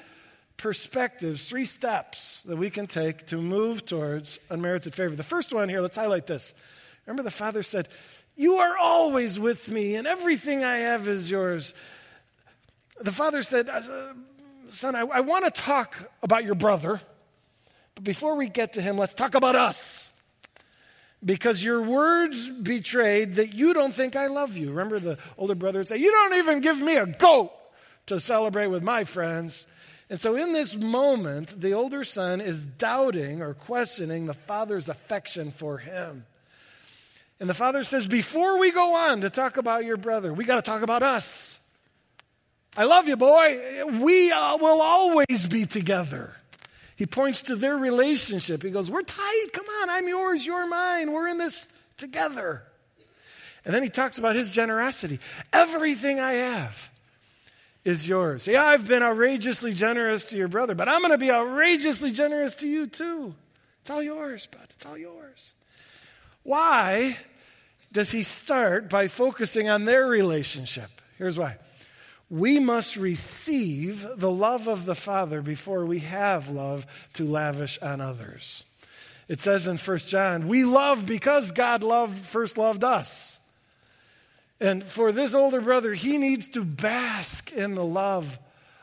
perspectives, 0.57 1.49
three 1.49 1.65
steps 1.65 2.43
that 2.43 2.57
we 2.57 2.71
can 2.71 2.87
take 2.87 3.27
to 3.29 3.39
move 3.39 3.87
towards 3.87 4.39
unmerited 4.51 4.95
favor. 4.95 5.15
The 5.15 5.23
first 5.23 5.53
one 5.53 5.69
here, 5.69 5.81
let's 5.81 5.97
highlight 5.97 6.27
this. 6.27 6.55
Remember, 7.07 7.23
the 7.23 7.31
father 7.31 7.63
said, 7.63 7.89
you 8.39 8.59
are 8.59 8.79
always 8.79 9.37
with 9.37 9.69
me, 9.69 9.97
and 9.97 10.07
everything 10.07 10.63
I 10.65 10.77
have 10.79 11.09
is 11.09 11.29
yours. 11.29 11.75
The 13.01 13.11
father 13.11 13.43
said, 13.43 13.69
uh, 13.69 13.83
Son, 14.71 14.95
I, 14.95 15.01
I 15.01 15.21
want 15.21 15.45
to 15.45 15.51
talk 15.51 15.97
about 16.23 16.45
your 16.45 16.55
brother, 16.55 17.01
but 17.97 18.05
before 18.05 18.37
we 18.37 18.49
get 18.49 18.75
to 18.75 18.81
him, 18.81 18.97
let's 18.97 19.13
talk 19.13 19.35
about 19.35 19.57
us. 19.57 20.13
Because 21.25 21.65
your 21.65 21.83
words 21.83 22.49
betrayed 22.49 23.35
that 23.37 23.55
you 23.55 23.75
don't 23.75 23.93
think 23.93 24.15
I 24.15 24.29
love 24.29 24.57
you. 24.57 24.69
Remember, 24.69 25.01
the 25.01 25.19
older 25.37 25.57
brother 25.57 25.81
would 25.81 25.89
say, 25.89 25.97
You 25.97 26.13
don't 26.13 26.35
even 26.35 26.61
give 26.61 26.81
me 26.81 26.97
a 26.97 27.07
goat 27.07 27.51
to 28.07 28.21
celebrate 28.21 28.69
with 28.69 28.85
my 28.85 29.03
friends. 29.03 29.67
And 30.09 30.21
so, 30.21 30.37
in 30.37 30.53
this 30.53 30.77
moment, 30.77 31.61
the 31.61 31.73
older 31.73 32.05
son 32.05 32.41
is 32.41 32.65
doubting 32.65 33.43
or 33.43 33.55
questioning 33.55 34.27
the 34.27 34.35
father's 34.35 34.89
affection 34.89 35.51
for 35.51 35.79
him. 35.79 36.25
And 37.41 37.49
the 37.49 37.55
father 37.55 37.85
says, 37.85 38.07
Before 38.07 38.59
we 38.59 38.73
go 38.73 38.95
on 38.95 39.21
to 39.21 39.31
talk 39.31 39.57
about 39.57 39.85
your 39.85 39.97
brother, 39.97 40.33
we 40.33 40.45
got 40.45 40.57
to 40.57 40.63
talk 40.63 40.83
about 40.83 41.03
us. 41.03 41.59
I 42.77 42.85
love 42.85 43.09
you, 43.09 43.17
boy. 43.17 43.85
We 44.01 44.31
uh, 44.31 44.57
will 44.57 44.81
always 44.81 45.47
be 45.49 45.67
together. 45.67 46.35
He 46.97 47.07
points 47.07 47.43
to 47.43 47.57
their 47.57 47.77
relationship. 47.77 48.63
He 48.63 48.71
goes, 48.71 48.91
We're 48.91 49.03
tight. 49.03 49.47
Come 49.53 49.67
on. 49.83 49.91
I'm 49.91 50.09
yours. 50.09 50.45
You're 50.45 50.67
mine. 50.67 51.13
We're 51.13 51.29
in 51.29 51.39
this 51.39 51.69
together. 51.97 52.63
And 53.65 53.75
then 53.75 53.83
he 53.83 53.89
talks 53.89 54.19
about 54.19 54.35
his 54.35 54.51
generosity. 54.51 55.21
Everything 55.53 56.21
I 56.21 56.33
have 56.33 56.91
is 57.85 58.09
yours. 58.09 58.47
Yeah, 58.47 58.65
I've 58.65 58.89
been 58.89 59.03
outrageously 59.03 59.75
generous 59.75 60.27
to 60.27 60.37
your 60.37 60.49
brother, 60.49 60.75
but 60.75 60.89
I'm 60.89 61.01
going 61.01 61.13
to 61.13 61.19
be 61.19 61.31
outrageously 61.31 62.11
generous 62.13 62.55
to 62.57 62.69
you 62.69 62.87
too. 62.87 63.35
It's 63.81 63.91
all 63.91 64.03
yours, 64.03 64.47
bud. 64.47 64.67
It's 64.71 64.87
all 64.87 64.99
yours. 64.99 65.55
Why 66.43 67.17
does 67.93 68.11
he 68.11 68.23
start 68.23 68.91
by 68.91 69.09
focusing 69.09 69.69
on 69.69 69.85
their 69.85 70.07
relationship? 70.07 70.91
Here's 71.17 71.39
why. 71.39 71.57
We 72.31 72.59
must 72.59 72.97
receive 72.97 74.07
the 74.17 74.31
love 74.31 74.69
of 74.69 74.85
the 74.85 74.95
Father 74.95 75.41
before 75.41 75.87
we 75.87 76.01
have 76.01 76.51
love 76.51 76.87
to 77.15 77.25
lavish 77.25 77.79
on 77.81 78.01
others. 78.01 78.65
It 79.29 79.41
says 79.41 79.67
in 79.67 79.79
1 79.79 79.99
John, 79.99 80.49
we 80.49 80.65
love 80.65 81.07
because 81.07 81.53
God 81.53 81.83
loved, 81.83 82.19
first 82.19 82.59
loved 82.59 82.85
us. 82.85 83.39
And 84.61 84.83
for 84.85 85.13
this 85.13 85.35
older 85.35 85.61
brother, 85.61 85.95
he 85.95 86.19
needs 86.19 86.49
to 86.49 86.65
bask 86.65 87.53
in 87.53 87.75
the 87.75 87.85
love 87.85 88.39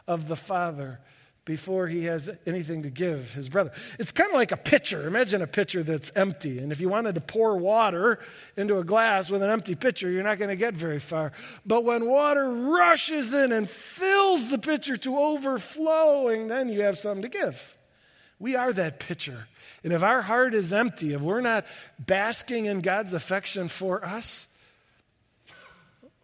of 0.08 0.28
the 0.28 0.36
Father 0.36 1.00
before 1.46 1.88
he 1.88 2.06
has 2.06 2.30
anything 2.48 2.84
to 2.84 2.90
give 2.90 3.34
his 3.34 3.50
brother. 3.50 3.72
It's 4.00 4.12
kind 4.12 4.30
of 4.32 4.36
like 4.36 4.52
a 4.52 4.58
pitcher. 4.58 5.08
Imagine 5.08 5.44
a 5.44 5.48
pitcher 5.48 5.84
that's 5.84 6.12
empty. 6.16 6.58
And 6.58 6.72
if 6.72 6.82
you 6.82 6.90
wanted 6.90 7.16
to 7.16 7.22
pour 7.22 7.56
water 7.56 8.20
into 8.58 8.80
a 8.80 8.84
glass 8.84 9.30
with 9.30 9.44
an 9.44 9.52
empty 9.52 9.76
pitcher, 9.76 10.10
you're 10.10 10.24
not 10.24 10.40
going 10.40 10.50
to 10.50 10.56
get 10.56 10.74
very 10.74 11.00
far. 11.00 11.32
But 11.66 11.84
when 11.84 12.08
water 12.08 12.50
rushes 12.50 13.34
in 13.34 13.52
and 13.52 13.70
fills 13.70 14.50
the 14.50 14.58
pitcher 14.58 14.98
to 14.98 15.18
overflowing, 15.18 16.48
then 16.48 16.70
you 16.70 16.82
have 16.82 16.98
something 16.98 17.22
to 17.22 17.30
give. 17.30 17.78
We 18.40 18.56
are 18.56 18.74
that 18.74 19.00
pitcher. 19.00 19.48
And 19.84 19.94
if 19.94 20.04
our 20.04 20.24
heart 20.24 20.56
is 20.56 20.74
empty, 20.74 21.14
if 21.14 21.22
we're 21.22 21.42
not 21.42 21.66
basking 22.00 22.66
in 22.66 22.82
God's 22.82 23.14
affection 23.14 23.68
for 23.68 24.04
us, 24.04 24.48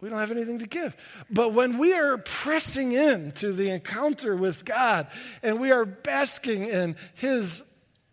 we 0.02 0.08
don't 0.08 0.18
have 0.18 0.32
anything 0.32 0.58
to 0.58 0.66
give. 0.66 0.96
But 1.30 1.54
when 1.54 1.78
we 1.78 1.94
are 1.94 2.18
pressing 2.18 2.90
in 2.90 3.30
to 3.32 3.52
the 3.52 3.70
encounter 3.70 4.36
with 4.36 4.64
God 4.64 5.06
and 5.44 5.60
we 5.60 5.70
are 5.70 5.84
basking 5.84 6.66
in 6.66 6.96
His 7.14 7.62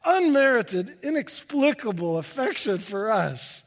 unmerited, 0.05 0.95
inexplicable 1.01 2.19
affection 2.19 2.77
for 2.77 3.11
us, 3.11 3.63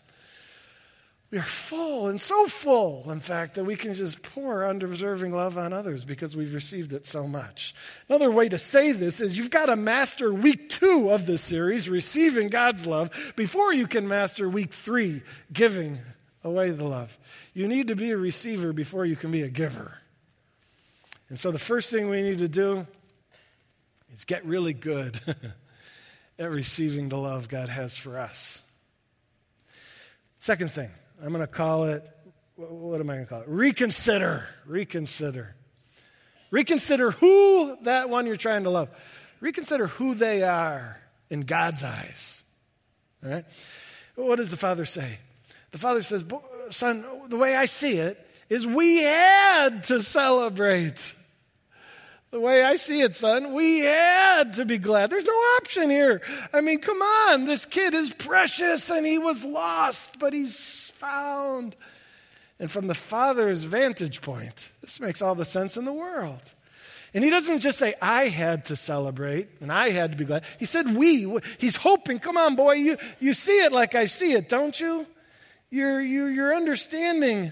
we 1.33 1.39
are 1.39 1.43
full 1.43 2.07
and 2.09 2.21
so 2.21 2.47
full, 2.47 3.11
in 3.11 3.19
fact, 3.19 3.55
that 3.55 3.65
we 3.65 3.75
can 3.75 3.95
just 3.95 4.23
pour 4.23 4.67
undeserving 4.67 5.33
love 5.33 5.59
on 5.59 5.73
others 5.73 6.05
because 6.05 6.37
we've 6.37 6.55
received 6.55 6.93
it 6.93 7.07
so 7.07 7.27
much. 7.27 7.75
Another 8.09 8.31
way 8.31 8.49
to 8.51 8.59
say 8.59 8.93
this 8.93 9.21
is 9.21 9.37
you've 9.37 9.51
got 9.51 9.67
to 9.67 9.75
master 9.75 10.33
week 10.33 10.69
two 10.69 11.11
of 11.11 11.27
this 11.27 11.43
series, 11.43 11.89
receiving 11.89 12.51
God's 12.51 12.87
love, 12.87 13.33
before 13.35 13.73
you 13.73 13.89
can 13.89 14.07
master 14.07 14.49
week 14.49 14.75
three, 14.75 15.23
giving 15.53 15.99
away 16.45 16.71
the 16.71 16.85
love. 16.85 17.19
You 17.55 17.69
need 17.69 17.89
to 17.89 17.97
be 17.97 18.11
a 18.11 18.17
receiver 18.17 18.73
before 18.73 19.05
you 19.05 19.17
can 19.17 19.31
be 19.31 19.43
a 19.43 19.49
giver. 19.49 19.99
And 21.29 21.39
so 21.39 21.51
the 21.51 21.59
first 21.59 21.91
thing 21.91 22.11
we 22.11 22.23
need 22.23 22.39
to 22.39 22.49
do 22.49 22.87
is 24.13 24.25
get 24.25 24.45
really 24.45 24.75
good 24.75 25.19
at 26.39 26.51
receiving 26.51 27.09
the 27.09 27.17
love 27.17 27.49
God 27.49 27.69
has 27.69 27.97
for 27.97 28.19
us. 28.19 28.63
Second 30.41 30.73
thing, 30.73 30.91
I'm 31.23 31.29
going 31.29 31.41
to 31.41 31.47
call 31.47 31.85
it, 31.85 32.05
what 32.57 33.01
am 33.01 33.09
I 33.09 33.15
going 33.15 33.27
to 33.27 33.31
call 33.31 33.41
it? 33.43 33.49
Reconsider. 33.49 34.47
Reconsider. 34.67 35.55
Reconsider 36.51 37.13
who 37.13 37.79
that 37.83 38.11
one 38.11 38.27
you're 38.27 38.37
trying 38.37 38.65
to 38.65 38.71
love. 38.71 38.91
Reconsider 39.41 39.87
who 39.87 40.15
they 40.15 40.43
are 40.43 41.01
in 41.31 41.43
God's 41.43 41.83
eyes. 41.83 42.45
All 43.25 43.31
right? 43.31 43.45
What 44.17 44.37
does 44.37 44.51
the 44.51 44.57
Father 44.57 44.85
say? 44.85 45.19
The 45.73 45.79
Father 45.79 46.03
says, 46.03 46.25
Son, 46.71 47.05
the 47.29 47.37
way 47.37 47.57
I 47.57 47.65
see 47.65 47.99
it 47.99 48.25
is 48.49 48.67
we 48.67 48.99
had 48.99 49.85
to 49.85 50.03
celebrate. 50.03 51.15
The 52.31 52.41
way 52.41 52.63
I 52.63 52.77
see 52.77 53.03
it, 53.03 53.15
son, 53.15 53.53
we 53.53 53.81
had 53.81 54.55
to 54.55 54.65
be 54.65 54.79
glad. 54.79 55.11
There's 55.11 55.27
no 55.27 55.33
option 55.33 55.91
here. 55.91 56.23
I 56.53 56.63
mean, 56.63 56.81
come 56.81 57.01
on. 57.03 57.45
This 57.45 57.67
kid 57.67 57.95
is 57.95 58.13
precious 58.13 58.91
and 58.91 59.05
he 59.05 59.19
was 59.19 59.45
lost, 59.45 60.19
but 60.19 60.33
he's 60.33 60.91
found. 60.97 61.77
And 62.59 62.71
from 62.71 62.87
the 62.87 62.95
father's 62.95 63.65
vantage 63.65 64.23
point, 64.23 64.71
this 64.81 64.99
makes 64.99 65.21
all 65.21 65.35
the 65.35 65.45
sense 65.45 65.77
in 65.77 65.85
the 65.85 65.93
world. 65.93 66.41
And 67.13 67.23
he 67.23 67.29
doesn't 67.29 67.61
just 67.61 67.79
say, 67.79 67.95
I 68.01 68.29
had 68.29 68.67
to 68.67 68.77
celebrate 68.77 69.49
and 69.61 69.71
I 69.71 69.91
had 69.91 70.13
to 70.13 70.17
be 70.17 70.25
glad. 70.25 70.45
He 70.59 70.65
said, 70.65 70.97
we. 70.97 71.39
He's 71.59 71.77
hoping, 71.77 72.19
come 72.19 72.39
on, 72.39 72.57
boy, 72.57 72.75
you, 72.75 72.97
you 73.21 73.35
see 73.35 73.63
it 73.63 73.73
like 73.73 73.95
I 73.95 74.07
see 74.07 74.33
it, 74.33 74.49
don't 74.49 74.79
you? 74.81 75.07
You're, 75.73 76.03
you, 76.03 76.27
you're 76.27 76.55
understanding 76.55 77.51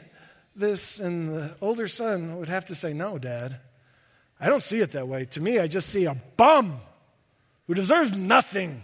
this. 0.55 1.01
And 1.01 1.31
the 1.31 1.57
older 1.63 1.89
son 1.89 2.37
would 2.39 2.51
have 2.51 2.67
to 2.67 2.75
say, 2.75 2.93
No, 2.93 3.17
dad. 3.17 3.57
I 4.39 4.49
don't 4.49 4.63
see 4.63 4.81
it 4.81 4.93
that 4.93 5.09
way. 5.09 5.25
To 5.25 5.41
me, 5.41 5.59
I 5.59 5.69
just 5.69 5.89
see 5.89 6.05
a 6.05 6.15
bum 6.37 6.81
who 7.67 7.73
deserves 7.73 8.15
nothing. 8.15 8.83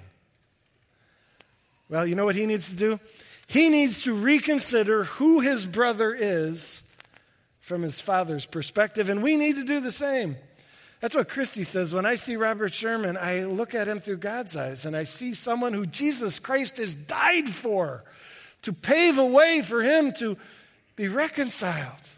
Well, 1.90 2.06
you 2.06 2.14
know 2.14 2.24
what 2.24 2.34
he 2.34 2.46
needs 2.46 2.70
to 2.70 2.76
do? 2.76 2.98
He 3.46 3.68
needs 3.68 4.02
to 4.02 4.14
reconsider 4.14 5.04
who 5.04 5.40
his 5.40 5.66
brother 5.66 6.14
is 6.14 6.82
from 7.60 7.82
his 7.82 8.00
father's 8.00 8.46
perspective, 8.46 9.10
and 9.10 9.22
we 9.22 9.36
need 9.36 9.56
to 9.56 9.64
do 9.64 9.80
the 9.80 9.92
same. 9.92 10.36
That's 11.00 11.14
what 11.14 11.28
Christy 11.28 11.62
says. 11.62 11.92
When 11.92 12.06
I 12.06 12.14
see 12.14 12.36
Robert 12.36 12.74
Sherman, 12.74 13.18
I 13.18 13.44
look 13.44 13.74
at 13.74 13.86
him 13.86 14.00
through 14.00 14.18
God's 14.18 14.56
eyes, 14.56 14.86
and 14.86 14.96
I 14.96 15.04
see 15.04 15.34
someone 15.34 15.74
who 15.74 15.84
Jesus 15.84 16.38
Christ 16.38 16.78
has 16.78 16.94
died 16.94 17.50
for 17.50 18.02
to 18.66 18.72
pave 18.72 19.16
a 19.18 19.24
way 19.24 19.62
for 19.62 19.80
him 19.80 20.12
to 20.12 20.36
be 20.96 21.06
reconciled. 21.06 22.08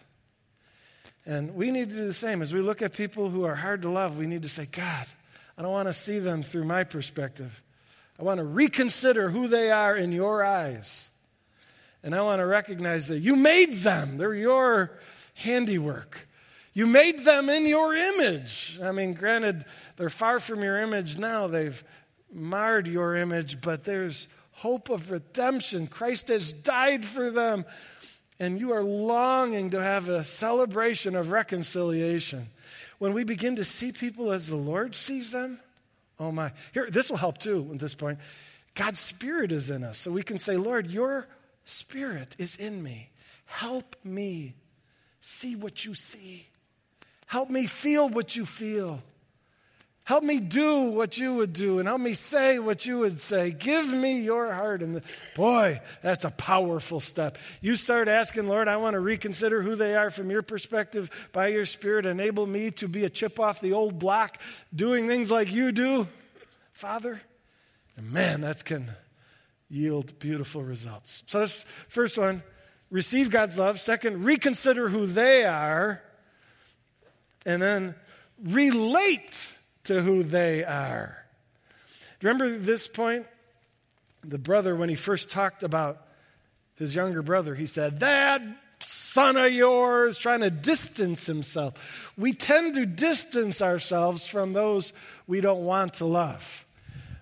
And 1.27 1.55
we 1.55 1.71
need 1.71 1.91
to 1.91 1.97
do 1.97 2.07
the 2.07 2.15
same. 2.15 2.41
As 2.41 2.55
we 2.55 2.61
look 2.61 2.81
at 2.81 2.95
people 2.95 3.29
who 3.29 3.45
are 3.45 3.55
hard 3.55 3.83
to 3.83 3.91
love, 3.91 4.19
we 4.19 4.27
need 4.27 4.43
to 4.43 4.49
say, 4.49 4.65
God, 4.65 5.07
I 5.59 5.63
don't 5.63 5.73
want 5.73 5.89
to 5.89 5.93
see 5.93 6.19
them 6.19 6.43
through 6.43 6.65
my 6.65 6.85
perspective. 6.85 7.63
I 8.19 8.23
want 8.23 8.39
to 8.39 8.45
reconsider 8.45 9.29
who 9.29 9.47
they 9.47 9.71
are 9.71 9.95
in 9.95 10.11
your 10.11 10.43
eyes. 10.43 11.11
And 12.03 12.15
I 12.15 12.23
want 12.23 12.41
to 12.41 12.47
recognize 12.47 13.09
that 13.09 13.19
you 13.19 13.37
made 13.37 13.83
them, 13.83 14.17
they're 14.17 14.35
your 14.35 14.99
handiwork. 15.35 16.27
You 16.73 16.87
made 16.87 17.27
them 17.27 17.51
in 17.51 17.67
your 17.67 17.95
image. 17.95 18.79
I 18.83 18.93
mean, 18.93 19.13
granted, 19.13 19.67
they're 19.97 20.09
far 20.09 20.39
from 20.39 20.63
your 20.63 20.79
image 20.79 21.19
now. 21.19 21.47
They've 21.47 21.83
marred 22.33 22.87
your 22.87 23.17
image, 23.17 23.61
but 23.61 23.85
there's 23.85 24.29
hope 24.59 24.90
of 24.90 25.11
redemption. 25.11 25.87
Christ 25.87 26.29
has 26.29 26.53
died 26.53 27.05
for 27.05 27.31
them 27.31 27.64
and 28.40 28.61
you 28.61 28.73
are 28.73 28.83
longing 28.83 29.71
to 29.71 29.83
have 29.83 30.09
a 30.09 30.23
celebration 30.23 31.16
of 31.16 31.33
reconciliation, 31.33 32.49
when 32.99 33.12
we 33.12 33.25
begin 33.25 33.57
to 33.57 33.64
see 33.64 33.92
people 33.92 34.33
as 34.33 34.49
the 34.49 34.57
Lord 34.57 34.94
sees 34.94 35.31
them, 35.31 35.59
oh 36.21 36.31
my. 36.31 36.53
Here, 36.73 36.88
this 36.90 37.11
will 37.11 37.16
help 37.16 37.38
too 37.38 37.68
at 37.73 37.79
this 37.79 37.94
point. 37.94 38.18
God's 38.75 39.01
Spirit 39.01 39.51
is 39.51 39.71
in 39.71 39.83
us. 39.83 39.99
So 39.99 40.12
we 40.12 40.23
can 40.23 40.38
say, 40.38 40.57
Lord, 40.57 40.90
your 40.90 41.27
Spirit 41.64 42.37
is 42.38 42.57
in 42.57 42.83
me. 42.83 43.11
Help 43.44 43.97
me 44.05 44.55
see 45.21 45.57
what 45.57 45.85
you 45.85 45.94
see. 45.94 46.47
Help 47.27 47.51
me 47.51 47.66
feel 47.66 48.09
what 48.09 48.37
you 48.37 48.47
feel. 48.47 49.03
Help 50.09 50.25
me 50.25 50.40
do 50.40 50.85
what 50.85 51.18
you 51.18 51.35
would 51.35 51.53
do 51.53 51.81
and 51.81 51.87
help 51.87 52.01
me 52.01 52.14
say 52.14 52.59
what 52.59 52.87
you 52.87 53.01
would 53.01 53.21
say. 53.21 53.51
Give 53.51 53.87
me 53.92 54.23
your 54.23 54.51
heart. 54.51 54.81
And 54.81 54.94
the, 54.94 55.03
boy, 55.37 55.83
that's 56.01 56.25
a 56.25 56.31
powerful 56.31 56.99
step. 56.99 57.37
You 57.61 57.77
start 57.77 58.09
asking, 58.09 58.49
Lord, 58.49 58.68
I 58.68 58.79
want 58.79 58.94
to 58.94 59.01
reconsider 59.01 59.61
who 59.61 59.75
they 59.75 59.94
are 59.94 60.09
from 60.09 60.31
your 60.31 60.40
perspective 60.40 61.11
by 61.33 61.49
your 61.49 61.66
Spirit. 61.66 62.07
Enable 62.07 62.47
me 62.47 62.71
to 62.71 62.88
be 62.88 63.05
a 63.05 63.11
chip 63.11 63.38
off 63.38 63.61
the 63.61 63.75
old 63.75 63.99
block, 63.99 64.40
doing 64.75 65.09
things 65.09 65.31
like 65.31 65.53
you 65.53 65.73
do, 65.73 66.09
Father. 66.73 67.21
And 67.99 68.11
man, 68.11 68.40
that 68.40 68.64
can 68.64 68.87
yield 69.68 70.18
beautiful 70.21 70.62
results. 70.62 71.23
So 71.27 71.40
that's 71.40 71.66
first 71.88 72.16
one 72.16 72.42
receive 72.90 73.31
God's 73.31 73.59
love. 73.59 73.79
Second, 73.79 74.25
reconsider 74.25 74.88
who 74.88 75.05
they 75.05 75.44
are. 75.44 76.03
And 77.44 77.61
then 77.61 77.94
relate 78.42 79.53
to 79.88 80.03
who 80.03 80.22
they 80.22 80.64
are. 80.64 81.16
Remember 82.22 82.48
this 82.48 82.87
point? 82.88 83.27
The 84.22 84.38
brother, 84.38 84.74
when 84.74 84.88
he 84.88 84.94
first 84.94 85.31
talked 85.31 85.62
about 85.62 86.07
his 86.77 86.94
younger 86.94 87.22
brother, 87.22 87.55
he 87.55 87.66
said, 87.66 88.01
That 88.01 88.42
son 88.81 89.37
of 89.37 89.53
yours, 89.53 90.18
trying 90.18 90.40
to 90.40 90.51
distance 90.51 91.27
himself. 91.27 92.12
We 92.16 92.33
tend 92.33 92.74
to 92.74 92.87
distance 92.87 93.62
ourselves 93.62 94.27
from 94.27 94.53
those 94.53 94.92
we 95.27 95.40
don't 95.40 95.64
want 95.64 95.94
to 95.94 96.05
love. 96.05 96.64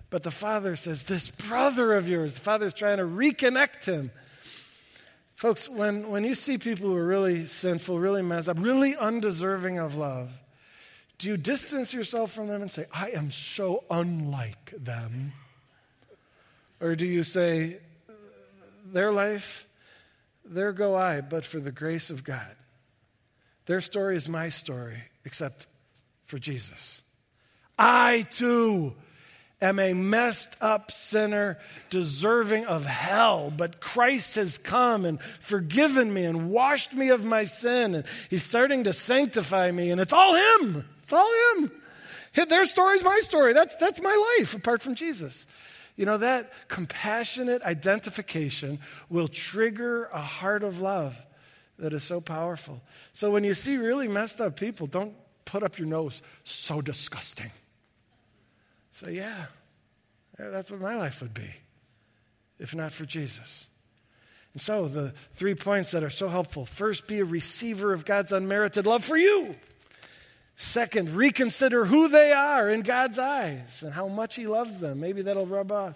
But 0.09 0.23
the 0.23 0.31
father 0.31 0.75
says, 0.75 1.03
This 1.03 1.29
brother 1.29 1.93
of 1.93 2.07
yours, 2.07 2.35
the 2.35 2.41
father's 2.41 2.73
trying 2.73 2.97
to 2.97 3.03
reconnect 3.03 3.85
him. 3.85 4.11
Folks, 5.35 5.69
when, 5.69 6.09
when 6.09 6.23
you 6.23 6.33
see 6.33 6.57
people 6.57 6.89
who 6.89 6.95
are 6.95 7.05
really 7.05 7.45
sinful, 7.45 7.99
really 7.99 8.23
messed 8.23 8.49
up, 8.49 8.57
really 8.59 8.95
undeserving 8.95 9.77
of 9.77 9.95
love, 9.95 10.31
do 11.17 11.27
you 11.27 11.37
distance 11.37 11.93
yourself 11.93 12.31
from 12.31 12.47
them 12.47 12.61
and 12.61 12.71
say, 12.71 12.85
I 12.93 13.09
am 13.11 13.31
so 13.31 13.83
unlike 13.89 14.73
them? 14.77 15.33
Or 16.79 16.95
do 16.95 17.05
you 17.07 17.23
say, 17.23 17.79
their 18.85 19.11
life, 19.11 19.67
there 20.45 20.71
go 20.71 20.95
I, 20.95 21.21
but 21.21 21.43
for 21.43 21.59
the 21.59 21.71
grace 21.71 22.09
of 22.11 22.23
God? 22.23 22.55
Their 23.65 23.81
story 23.81 24.15
is 24.15 24.29
my 24.29 24.49
story, 24.49 24.97
except 25.25 25.67
for 26.25 26.37
Jesus. 26.37 27.01
I 27.79 28.25
too 28.29 28.93
am 29.59 29.79
a 29.79 29.93
messed 29.93 30.55
up 30.61 30.91
sinner 30.91 31.57
deserving 31.89 32.65
of 32.65 32.85
hell, 32.85 33.51
but 33.55 33.81
Christ 33.81 34.35
has 34.35 34.59
come 34.59 35.03
and 35.03 35.19
forgiven 35.41 36.13
me 36.13 36.25
and 36.25 36.51
washed 36.51 36.93
me 36.93 37.09
of 37.09 37.25
my 37.25 37.45
sin, 37.45 37.95
and 37.95 38.03
He's 38.29 38.43
starting 38.43 38.83
to 38.83 38.93
sanctify 38.93 39.71
me, 39.71 39.89
and 39.89 39.99
it's 39.99 40.13
all 40.13 40.35
Him. 40.35 40.85
It's 41.07 41.13
all 41.13 41.31
Him. 41.55 41.71
Their 42.49 42.65
story's 42.65 43.01
my 43.01 43.21
story. 43.23 43.53
That's, 43.53 43.77
that's 43.77 44.01
my 44.01 44.35
life 44.37 44.53
apart 44.53 44.81
from 44.81 44.93
Jesus. 44.93 45.47
You 45.95 46.05
know, 46.05 46.17
that 46.17 46.51
compassionate 46.67 47.61
identification 47.61 48.79
will 49.07 49.29
trigger 49.29 50.09
a 50.11 50.19
heart 50.19 50.65
of 50.65 50.81
love 50.81 51.17
that 51.79 51.93
is 51.93 52.03
so 52.03 52.19
powerful. 52.19 52.81
So 53.13 53.31
when 53.31 53.45
you 53.45 53.53
see 53.53 53.77
really 53.77 54.09
messed 54.09 54.41
up 54.41 54.59
people, 54.59 54.85
don't 54.85 55.13
put 55.45 55.63
up 55.63 55.79
your 55.79 55.87
nose. 55.87 56.21
So 56.43 56.81
disgusting. 56.81 57.51
Say, 58.91 59.13
yeah, 59.13 59.45
that's 60.37 60.69
what 60.69 60.81
my 60.81 60.97
life 60.97 61.21
would 61.21 61.33
be 61.33 61.53
if 62.59 62.75
not 62.75 62.91
for 62.91 63.05
Jesus. 63.05 63.67
And 64.51 64.61
so 64.61 64.89
the 64.89 65.11
three 65.35 65.55
points 65.55 65.91
that 65.91 66.03
are 66.03 66.09
so 66.09 66.27
helpful 66.27 66.65
first, 66.65 67.07
be 67.07 67.19
a 67.19 67.25
receiver 67.25 67.93
of 67.93 68.03
God's 68.03 68.33
unmerited 68.33 68.85
love 68.85 69.05
for 69.05 69.15
you. 69.15 69.55
Second, 70.57 71.11
reconsider 71.11 71.85
who 71.85 72.09
they 72.09 72.31
are 72.31 72.67
in 72.67 72.81
God's 72.81 73.19
eyes 73.19 73.83
and 73.83 73.93
how 73.93 74.07
much 74.07 74.35
He 74.35 74.47
loves 74.47 74.79
them. 74.79 74.99
Maybe 74.99 75.21
that'll 75.21 75.45
rub 75.45 75.71
off. 75.71 75.95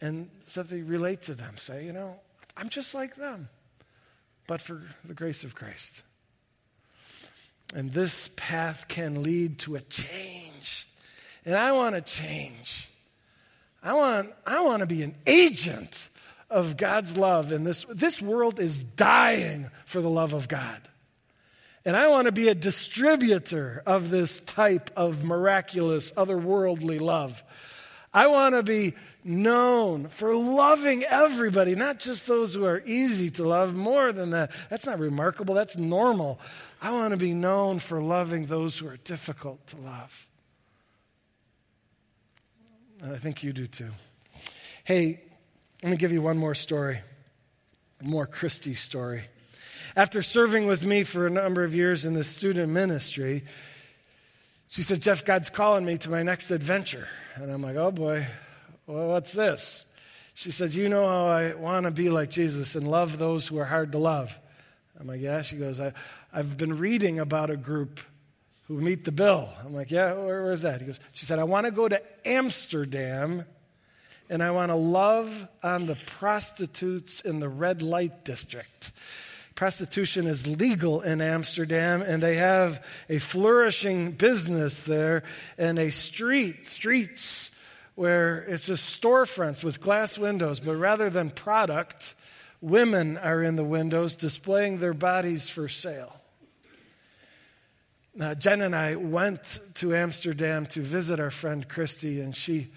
And 0.00 0.30
something 0.46 0.86
relate 0.86 1.22
to 1.22 1.34
them. 1.34 1.56
Say, 1.56 1.84
you 1.84 1.92
know, 1.92 2.14
I'm 2.56 2.68
just 2.68 2.94
like 2.94 3.16
them, 3.16 3.48
but 4.46 4.60
for 4.60 4.80
the 5.04 5.14
grace 5.14 5.42
of 5.42 5.56
Christ. 5.56 6.02
And 7.74 7.92
this 7.92 8.30
path 8.36 8.86
can 8.86 9.24
lead 9.24 9.58
to 9.60 9.74
a 9.74 9.80
change. 9.80 10.86
And 11.44 11.56
I 11.56 11.72
want 11.72 11.96
to 11.96 12.00
change. 12.00 12.88
I 13.82 13.94
want, 13.94 14.32
I 14.46 14.62
want 14.62 14.80
to 14.80 14.86
be 14.86 15.02
an 15.02 15.16
agent 15.26 16.08
of 16.48 16.76
God's 16.76 17.16
love 17.16 17.50
in 17.50 17.64
this 17.64 17.84
this 17.88 18.22
world 18.22 18.60
is 18.60 18.84
dying 18.84 19.70
for 19.84 20.00
the 20.00 20.08
love 20.08 20.34
of 20.34 20.46
God. 20.46 20.80
And 21.84 21.96
I 21.96 22.08
want 22.08 22.26
to 22.26 22.32
be 22.32 22.48
a 22.48 22.54
distributor 22.54 23.82
of 23.84 24.10
this 24.10 24.40
type 24.40 24.90
of 24.96 25.22
miraculous 25.22 26.12
otherworldly 26.12 27.00
love. 27.00 27.42
I 28.12 28.28
want 28.28 28.54
to 28.54 28.62
be 28.62 28.94
known 29.22 30.08
for 30.08 30.34
loving 30.34 31.02
everybody, 31.04 31.74
not 31.74 31.98
just 31.98 32.26
those 32.26 32.54
who 32.54 32.64
are 32.64 32.82
easy 32.86 33.30
to 33.30 33.44
love, 33.44 33.74
more 33.74 34.12
than 34.12 34.30
that. 34.30 34.52
That's 34.70 34.86
not 34.86 34.98
remarkable, 34.98 35.54
that's 35.54 35.76
normal. 35.76 36.40
I 36.80 36.92
want 36.92 37.10
to 37.10 37.16
be 37.16 37.34
known 37.34 37.80
for 37.80 38.00
loving 38.00 38.46
those 38.46 38.78
who 38.78 38.88
are 38.88 38.98
difficult 38.98 39.66
to 39.68 39.76
love. 39.78 40.26
And 43.02 43.12
I 43.12 43.16
think 43.16 43.42
you 43.42 43.52
do 43.52 43.66
too. 43.66 43.90
Hey, 44.84 45.20
let 45.82 45.90
me 45.90 45.96
give 45.96 46.12
you 46.12 46.22
one 46.22 46.38
more 46.38 46.54
story, 46.54 47.00
more 48.02 48.26
Christy 48.26 48.74
story. 48.74 49.24
After 49.96 50.22
serving 50.22 50.66
with 50.66 50.84
me 50.84 51.02
for 51.02 51.26
a 51.26 51.30
number 51.30 51.64
of 51.64 51.74
years 51.74 52.04
in 52.04 52.14
the 52.14 52.24
student 52.24 52.72
ministry, 52.72 53.44
she 54.68 54.82
said, 54.82 55.00
Jeff, 55.00 55.24
God's 55.24 55.50
calling 55.50 55.84
me 55.84 55.98
to 55.98 56.10
my 56.10 56.22
next 56.22 56.50
adventure. 56.50 57.08
And 57.36 57.50
I'm 57.50 57.62
like, 57.62 57.76
oh 57.76 57.90
boy, 57.90 58.26
well, 58.86 59.08
what's 59.08 59.32
this? 59.32 59.86
She 60.34 60.50
says, 60.50 60.76
You 60.76 60.88
know 60.88 61.06
how 61.06 61.26
I 61.26 61.54
want 61.54 61.84
to 61.84 61.92
be 61.92 62.10
like 62.10 62.30
Jesus 62.30 62.74
and 62.74 62.86
love 62.86 63.18
those 63.18 63.46
who 63.46 63.58
are 63.58 63.64
hard 63.64 63.92
to 63.92 63.98
love. 63.98 64.38
I'm 64.98 65.06
like, 65.06 65.20
Yeah. 65.20 65.42
She 65.42 65.56
goes, 65.56 65.80
I, 65.80 65.92
I've 66.32 66.58
been 66.58 66.78
reading 66.78 67.20
about 67.20 67.50
a 67.50 67.56
group 67.56 68.00
who 68.66 68.80
meet 68.80 69.04
the 69.04 69.12
bill. 69.12 69.48
I'm 69.64 69.72
like, 69.72 69.90
Yeah, 69.90 70.12
where, 70.14 70.42
where's 70.42 70.62
that? 70.62 70.80
He 70.80 70.88
goes, 70.88 71.00
She 71.12 71.24
said, 71.24 71.38
I 71.38 71.44
want 71.44 71.66
to 71.66 71.70
go 71.70 71.88
to 71.88 72.02
Amsterdam 72.26 73.46
and 74.28 74.42
I 74.42 74.50
want 74.50 74.70
to 74.70 74.76
love 74.76 75.46
on 75.62 75.86
the 75.86 75.96
prostitutes 76.06 77.20
in 77.20 77.40
the 77.40 77.48
red 77.48 77.82
light 77.82 78.24
district. 78.24 78.92
Prostitution 79.54 80.26
is 80.26 80.46
legal 80.46 81.00
in 81.00 81.20
Amsterdam, 81.20 82.02
and 82.02 82.22
they 82.22 82.36
have 82.36 82.84
a 83.08 83.18
flourishing 83.18 84.10
business 84.10 84.82
there 84.82 85.22
and 85.56 85.78
a 85.78 85.90
street, 85.90 86.66
streets 86.66 87.52
where 87.94 88.38
it's 88.48 88.66
just 88.66 89.00
storefronts 89.00 89.62
with 89.62 89.80
glass 89.80 90.18
windows, 90.18 90.58
but 90.58 90.76
rather 90.76 91.08
than 91.08 91.30
product, 91.30 92.16
women 92.60 93.16
are 93.16 93.42
in 93.42 93.54
the 93.54 93.64
windows 93.64 94.16
displaying 94.16 94.78
their 94.78 94.94
bodies 94.94 95.48
for 95.48 95.68
sale. 95.68 96.20
Now, 98.16 98.34
Jen 98.34 98.60
and 98.60 98.74
I 98.74 98.96
went 98.96 99.60
to 99.74 99.94
Amsterdam 99.94 100.66
to 100.66 100.80
visit 100.80 101.20
our 101.20 101.30
friend 101.30 101.68
Christy, 101.68 102.20
and 102.20 102.34
she 102.34 102.68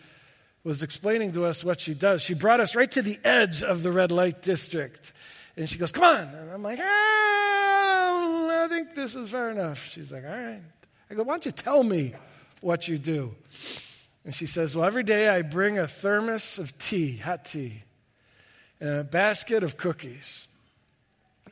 was 0.64 0.84
explaining 0.84 1.32
to 1.32 1.46
us 1.46 1.64
what 1.64 1.80
she 1.80 1.94
does. 1.94 2.22
She 2.22 2.34
brought 2.34 2.60
us 2.60 2.76
right 2.76 2.92
to 2.92 3.02
the 3.02 3.18
edge 3.24 3.64
of 3.64 3.82
the 3.82 3.92
red 3.92 4.12
light 4.12 4.42
district. 4.42 5.14
And 5.58 5.68
she 5.68 5.80
goes, 5.80 5.92
Come 5.92 6.04
on. 6.04 6.36
And 6.36 6.52
I'm 6.52 6.62
like, 6.64 6.80
ah, 6.80 8.64
I 8.64 8.68
think 8.70 8.94
this 8.94 9.16
is 9.16 9.32
fair 9.32 9.50
enough. 9.50 9.90
She's 9.90 10.12
like, 10.12 10.24
All 10.24 10.30
right. 10.30 10.62
I 11.10 11.14
go, 11.16 11.24
Why 11.24 11.34
don't 11.34 11.46
you 11.46 11.52
tell 11.52 11.84
me 11.84 12.14
what 12.62 12.88
you 12.88 12.98
do? 13.00 13.34
And 14.24 14.36
she 14.36 14.46
says, 14.46 14.76
Well, 14.76 14.86
every 14.86 15.04
day 15.04 15.28
I 15.28 15.42
bring 15.42 15.80
a 15.80 15.88
thermos 15.88 16.60
of 16.60 16.78
tea, 16.78 17.18
hot 17.18 17.46
tea, 17.46 17.84
and 18.80 19.00
a 19.00 19.04
basket 19.04 19.64
of 19.64 19.78
cookies. 19.78 20.48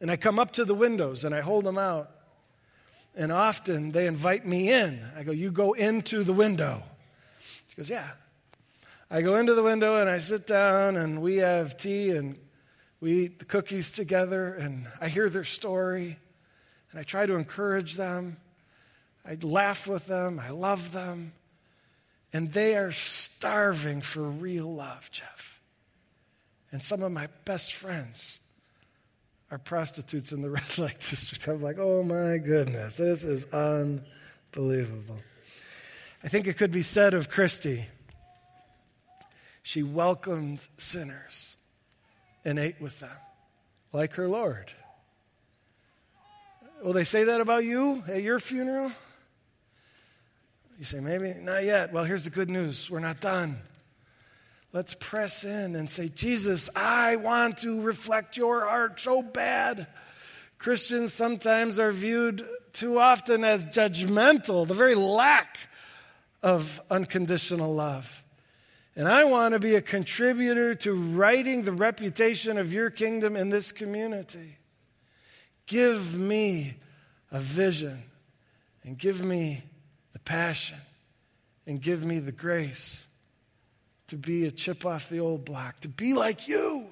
And 0.01 0.11
I 0.11 0.17
come 0.17 0.37
up 0.37 0.51
to 0.51 0.65
the 0.65 0.75
windows 0.75 1.23
and 1.23 1.33
I 1.33 1.41
hold 1.41 1.65
them 1.65 1.77
out. 1.77 2.11
And 3.15 3.31
often 3.31 3.91
they 3.91 4.07
invite 4.07 4.45
me 4.45 4.71
in. 4.71 5.01
I 5.17 5.23
go, 5.23 5.31
You 5.31 5.51
go 5.51 5.73
into 5.73 6.23
the 6.23 6.33
window. 6.33 6.83
She 7.69 7.75
goes, 7.75 7.89
Yeah. 7.89 8.07
I 9.09 9.21
go 9.21 9.35
into 9.35 9.53
the 9.53 9.63
window 9.63 9.97
and 9.97 10.09
I 10.09 10.17
sit 10.19 10.45
down 10.45 10.95
and 10.95 11.21
we 11.21 11.37
have 11.37 11.77
tea 11.77 12.09
and 12.09 12.37
we 13.05 13.25
eat 13.25 13.37
the 13.37 13.45
cookies 13.45 13.91
together 13.91 14.55
and 14.55 14.87
I 14.99 15.09
hear 15.09 15.29
their 15.29 15.43
story 15.43 16.17
and 16.89 16.99
I 16.99 17.03
try 17.03 17.27
to 17.27 17.35
encourage 17.35 17.93
them. 17.93 18.37
I 19.23 19.37
laugh 19.43 19.87
with 19.87 20.07
them. 20.07 20.41
I 20.43 20.49
love 20.49 20.91
them. 20.91 21.33
And 22.33 22.51
they 22.51 22.75
are 22.75 22.91
starving 22.91 24.01
for 24.01 24.23
real 24.23 24.73
love, 24.73 25.11
Jeff. 25.11 25.61
And 26.71 26.83
some 26.83 27.03
of 27.03 27.11
my 27.11 27.27
best 27.45 27.75
friends 27.75 28.39
are 29.51 29.59
prostitutes 29.59 30.31
in 30.31 30.41
the 30.41 30.49
red 30.59 30.77
light 30.79 30.99
district. 30.99 31.47
I'm 31.47 31.61
like, 31.61 31.77
oh 31.77 32.01
my 32.01 32.39
goodness, 32.39 32.97
this 32.97 33.23
is 33.23 33.45
unbelievable. 33.53 35.19
I 36.23 36.27
think 36.27 36.47
it 36.47 36.57
could 36.57 36.71
be 36.71 36.81
said 36.81 37.13
of 37.13 37.29
Christy 37.29 37.85
she 39.61 39.83
welcomed 39.83 40.67
sinners 40.77 41.57
and 42.45 42.60
ate 42.60 42.79
with 42.79 42.99
them, 42.99 43.17
like 43.91 44.13
her 44.13 44.27
Lord. 44.27 44.71
Will 46.84 46.93
they 46.93 47.03
say 47.03 47.25
that 47.25 47.41
about 47.41 47.65
you 47.65 48.03
at 48.08 48.21
your 48.21 48.39
funeral? 48.39 48.91
You 50.77 50.86
say, 50.86 50.99
maybe 50.99 51.34
not 51.34 51.63
yet. 51.63 51.91
Well, 51.91 52.03
here's 52.03 52.25
the 52.25 52.29
good 52.29 52.49
news 52.49 52.89
we're 52.89 52.99
not 52.99 53.19
done. 53.19 53.58
Let's 54.73 54.93
press 54.93 55.46
in 55.46 55.75
and 55.75 55.89
say, 55.89 56.10
Jesus, 56.10 56.69
I 56.75 57.15
want 57.15 57.60
to 57.60 57.81
reflect 57.81 58.35
your 58.35 58.65
heart 58.65 59.00
so 59.00 59.21
bad. 59.21 59.87
Christians 60.58 61.13
sometimes 61.13 61.79
are 61.79 61.93
viewed 61.93 62.46
too 62.73 63.00
often 63.00 63.46
as 63.46 63.63
judgmental, 63.63 64.67
the 64.67 64.73
very 64.73 64.96
lack 64.96 65.58
of 66.43 66.81
unconditional 66.91 67.73
love. 67.73 68.21
And 68.96 69.08
I 69.08 69.25
want 69.25 69.54
to 69.54 69.60
be 69.60 69.75
a 69.75 69.81
contributor 69.81 70.73
to 70.75 70.93
righting 70.93 71.63
the 71.63 71.73
reputation 71.73 72.58
of 72.58 72.71
your 72.71 72.89
kingdom 72.89 73.35
in 73.35 73.50
this 73.50 73.71
community. 73.71 74.58
Give 75.67 76.17
me 76.17 76.75
a 77.31 77.39
vision 77.39 78.04
and 78.83 78.98
give 78.98 79.23
me 79.23 79.63
the 80.13 80.19
passion 80.19 80.77
and 81.67 81.81
give 81.81 82.06
me 82.06 82.19
the 82.19 82.31
grace 82.31 83.08
to 84.08 84.15
be 84.15 84.46
a 84.46 84.52
chip 84.52 84.85
off 84.85 85.10
the 85.10 85.19
old 85.19 85.43
block, 85.43 85.79
to 85.81 85.89
be 85.89 86.13
like 86.13 86.48
you. 86.48 86.85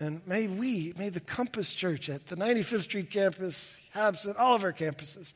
And 0.00 0.26
may 0.26 0.46
we, 0.46 0.92
may 0.96 1.08
the 1.08 1.20
Compass 1.20 1.72
Church 1.72 2.08
at 2.08 2.26
the 2.26 2.36
95th 2.36 2.82
Street 2.82 3.10
campus, 3.10 3.78
Hobson, 3.92 4.34
all 4.38 4.54
of 4.54 4.64
our 4.64 4.72
campuses, 4.72 5.34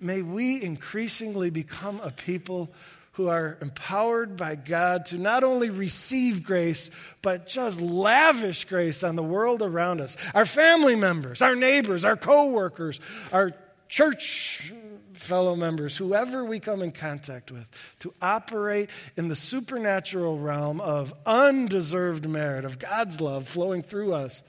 may 0.00 0.22
we 0.22 0.62
increasingly 0.62 1.50
become 1.50 2.00
a 2.00 2.10
people 2.10 2.70
who 3.18 3.26
are 3.26 3.58
empowered 3.60 4.36
by 4.36 4.54
God 4.54 5.06
to 5.06 5.18
not 5.18 5.42
only 5.42 5.70
receive 5.70 6.44
grace, 6.44 6.88
but 7.20 7.48
just 7.48 7.80
lavish 7.80 8.64
grace 8.66 9.02
on 9.02 9.16
the 9.16 9.24
world 9.24 9.60
around 9.60 10.00
us. 10.00 10.16
Our 10.34 10.46
family 10.46 10.94
members, 10.94 11.42
our 11.42 11.56
neighbors, 11.56 12.04
our 12.04 12.16
coworkers, 12.16 13.00
our 13.32 13.54
church 13.88 14.72
fellow 15.14 15.56
members, 15.56 15.96
whoever 15.96 16.44
we 16.44 16.60
come 16.60 16.80
in 16.80 16.92
contact 16.92 17.50
with, 17.50 17.66
to 17.98 18.14
operate 18.22 18.88
in 19.16 19.26
the 19.26 19.34
supernatural 19.34 20.38
realm 20.38 20.80
of 20.80 21.12
undeserved 21.26 22.28
merit, 22.28 22.64
of 22.64 22.78
God's 22.78 23.20
love 23.20 23.48
flowing 23.48 23.82
through 23.82 24.14
us 24.14 24.44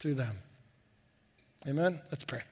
to 0.00 0.12
them. 0.14 0.36
Amen? 1.66 1.98
Let's 2.10 2.24
pray. 2.24 2.42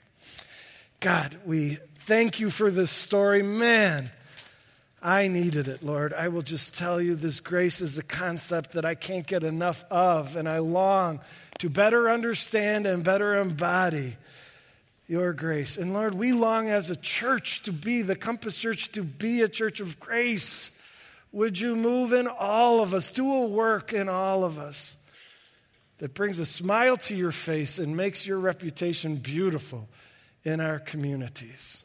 God, 1.01 1.37
we 1.45 1.77
thank 2.07 2.41
you 2.41 2.49
for 2.49 2.71
this 2.71 2.91
story. 2.91 3.43
Man, 3.43 4.11
I 5.03 5.29
needed 5.29 5.69
it, 5.69 5.83
Lord. 5.83 6.13
I 6.13 6.29
will 6.29 6.43
just 6.43 6.77
tell 6.77 7.01
you 7.01 7.15
this 7.15 7.39
grace 7.41 7.81
is 7.81 7.99
a 7.99 8.03
concept 8.03 8.73
that 8.73 8.85
I 8.85 8.97
can't 8.97 9.27
get 9.27 9.45
enough 9.45 9.85
of, 9.91 10.37
and 10.37 10.49
I 10.49 10.59
long 10.59 11.21
to 11.59 11.71
better 11.71 12.09
understand 12.11 12.87
and 12.87 13.05
better 13.05 13.37
embody 13.37 14.17
your 15.07 15.33
grace. 15.33 15.77
And 15.77 15.95
Lord, 15.95 16.15
we 16.15 16.33
long 16.33 16.69
as 16.69 16.91
a 16.91 16.97
church 16.97 17.63
to 17.63 17.73
be, 17.73 18.03
the 18.03 18.17
Compass 18.17 18.57
Church, 18.57 18.91
to 18.93 19.03
be 19.03 19.43
a 19.43 19.49
church 19.49 19.81
of 19.81 20.01
grace. 20.01 20.71
Would 21.33 21.61
you 21.61 21.77
move 21.77 22.13
in 22.13 22.27
all 22.27 22.81
of 22.81 22.93
us, 22.93 23.13
do 23.13 23.33
a 23.33 23.47
work 23.47 23.93
in 23.93 24.09
all 24.09 24.45
of 24.45 24.59
us 24.59 24.97
that 25.99 26.15
brings 26.15 26.39
a 26.39 26.47
smile 26.47 26.97
to 26.97 27.15
your 27.15 27.33
face 27.33 27.79
and 27.79 27.97
makes 27.97 28.27
your 28.27 28.39
reputation 28.39 29.17
beautiful 29.17 29.89
in 30.45 30.61
our 30.61 30.79
communities? 30.79 31.85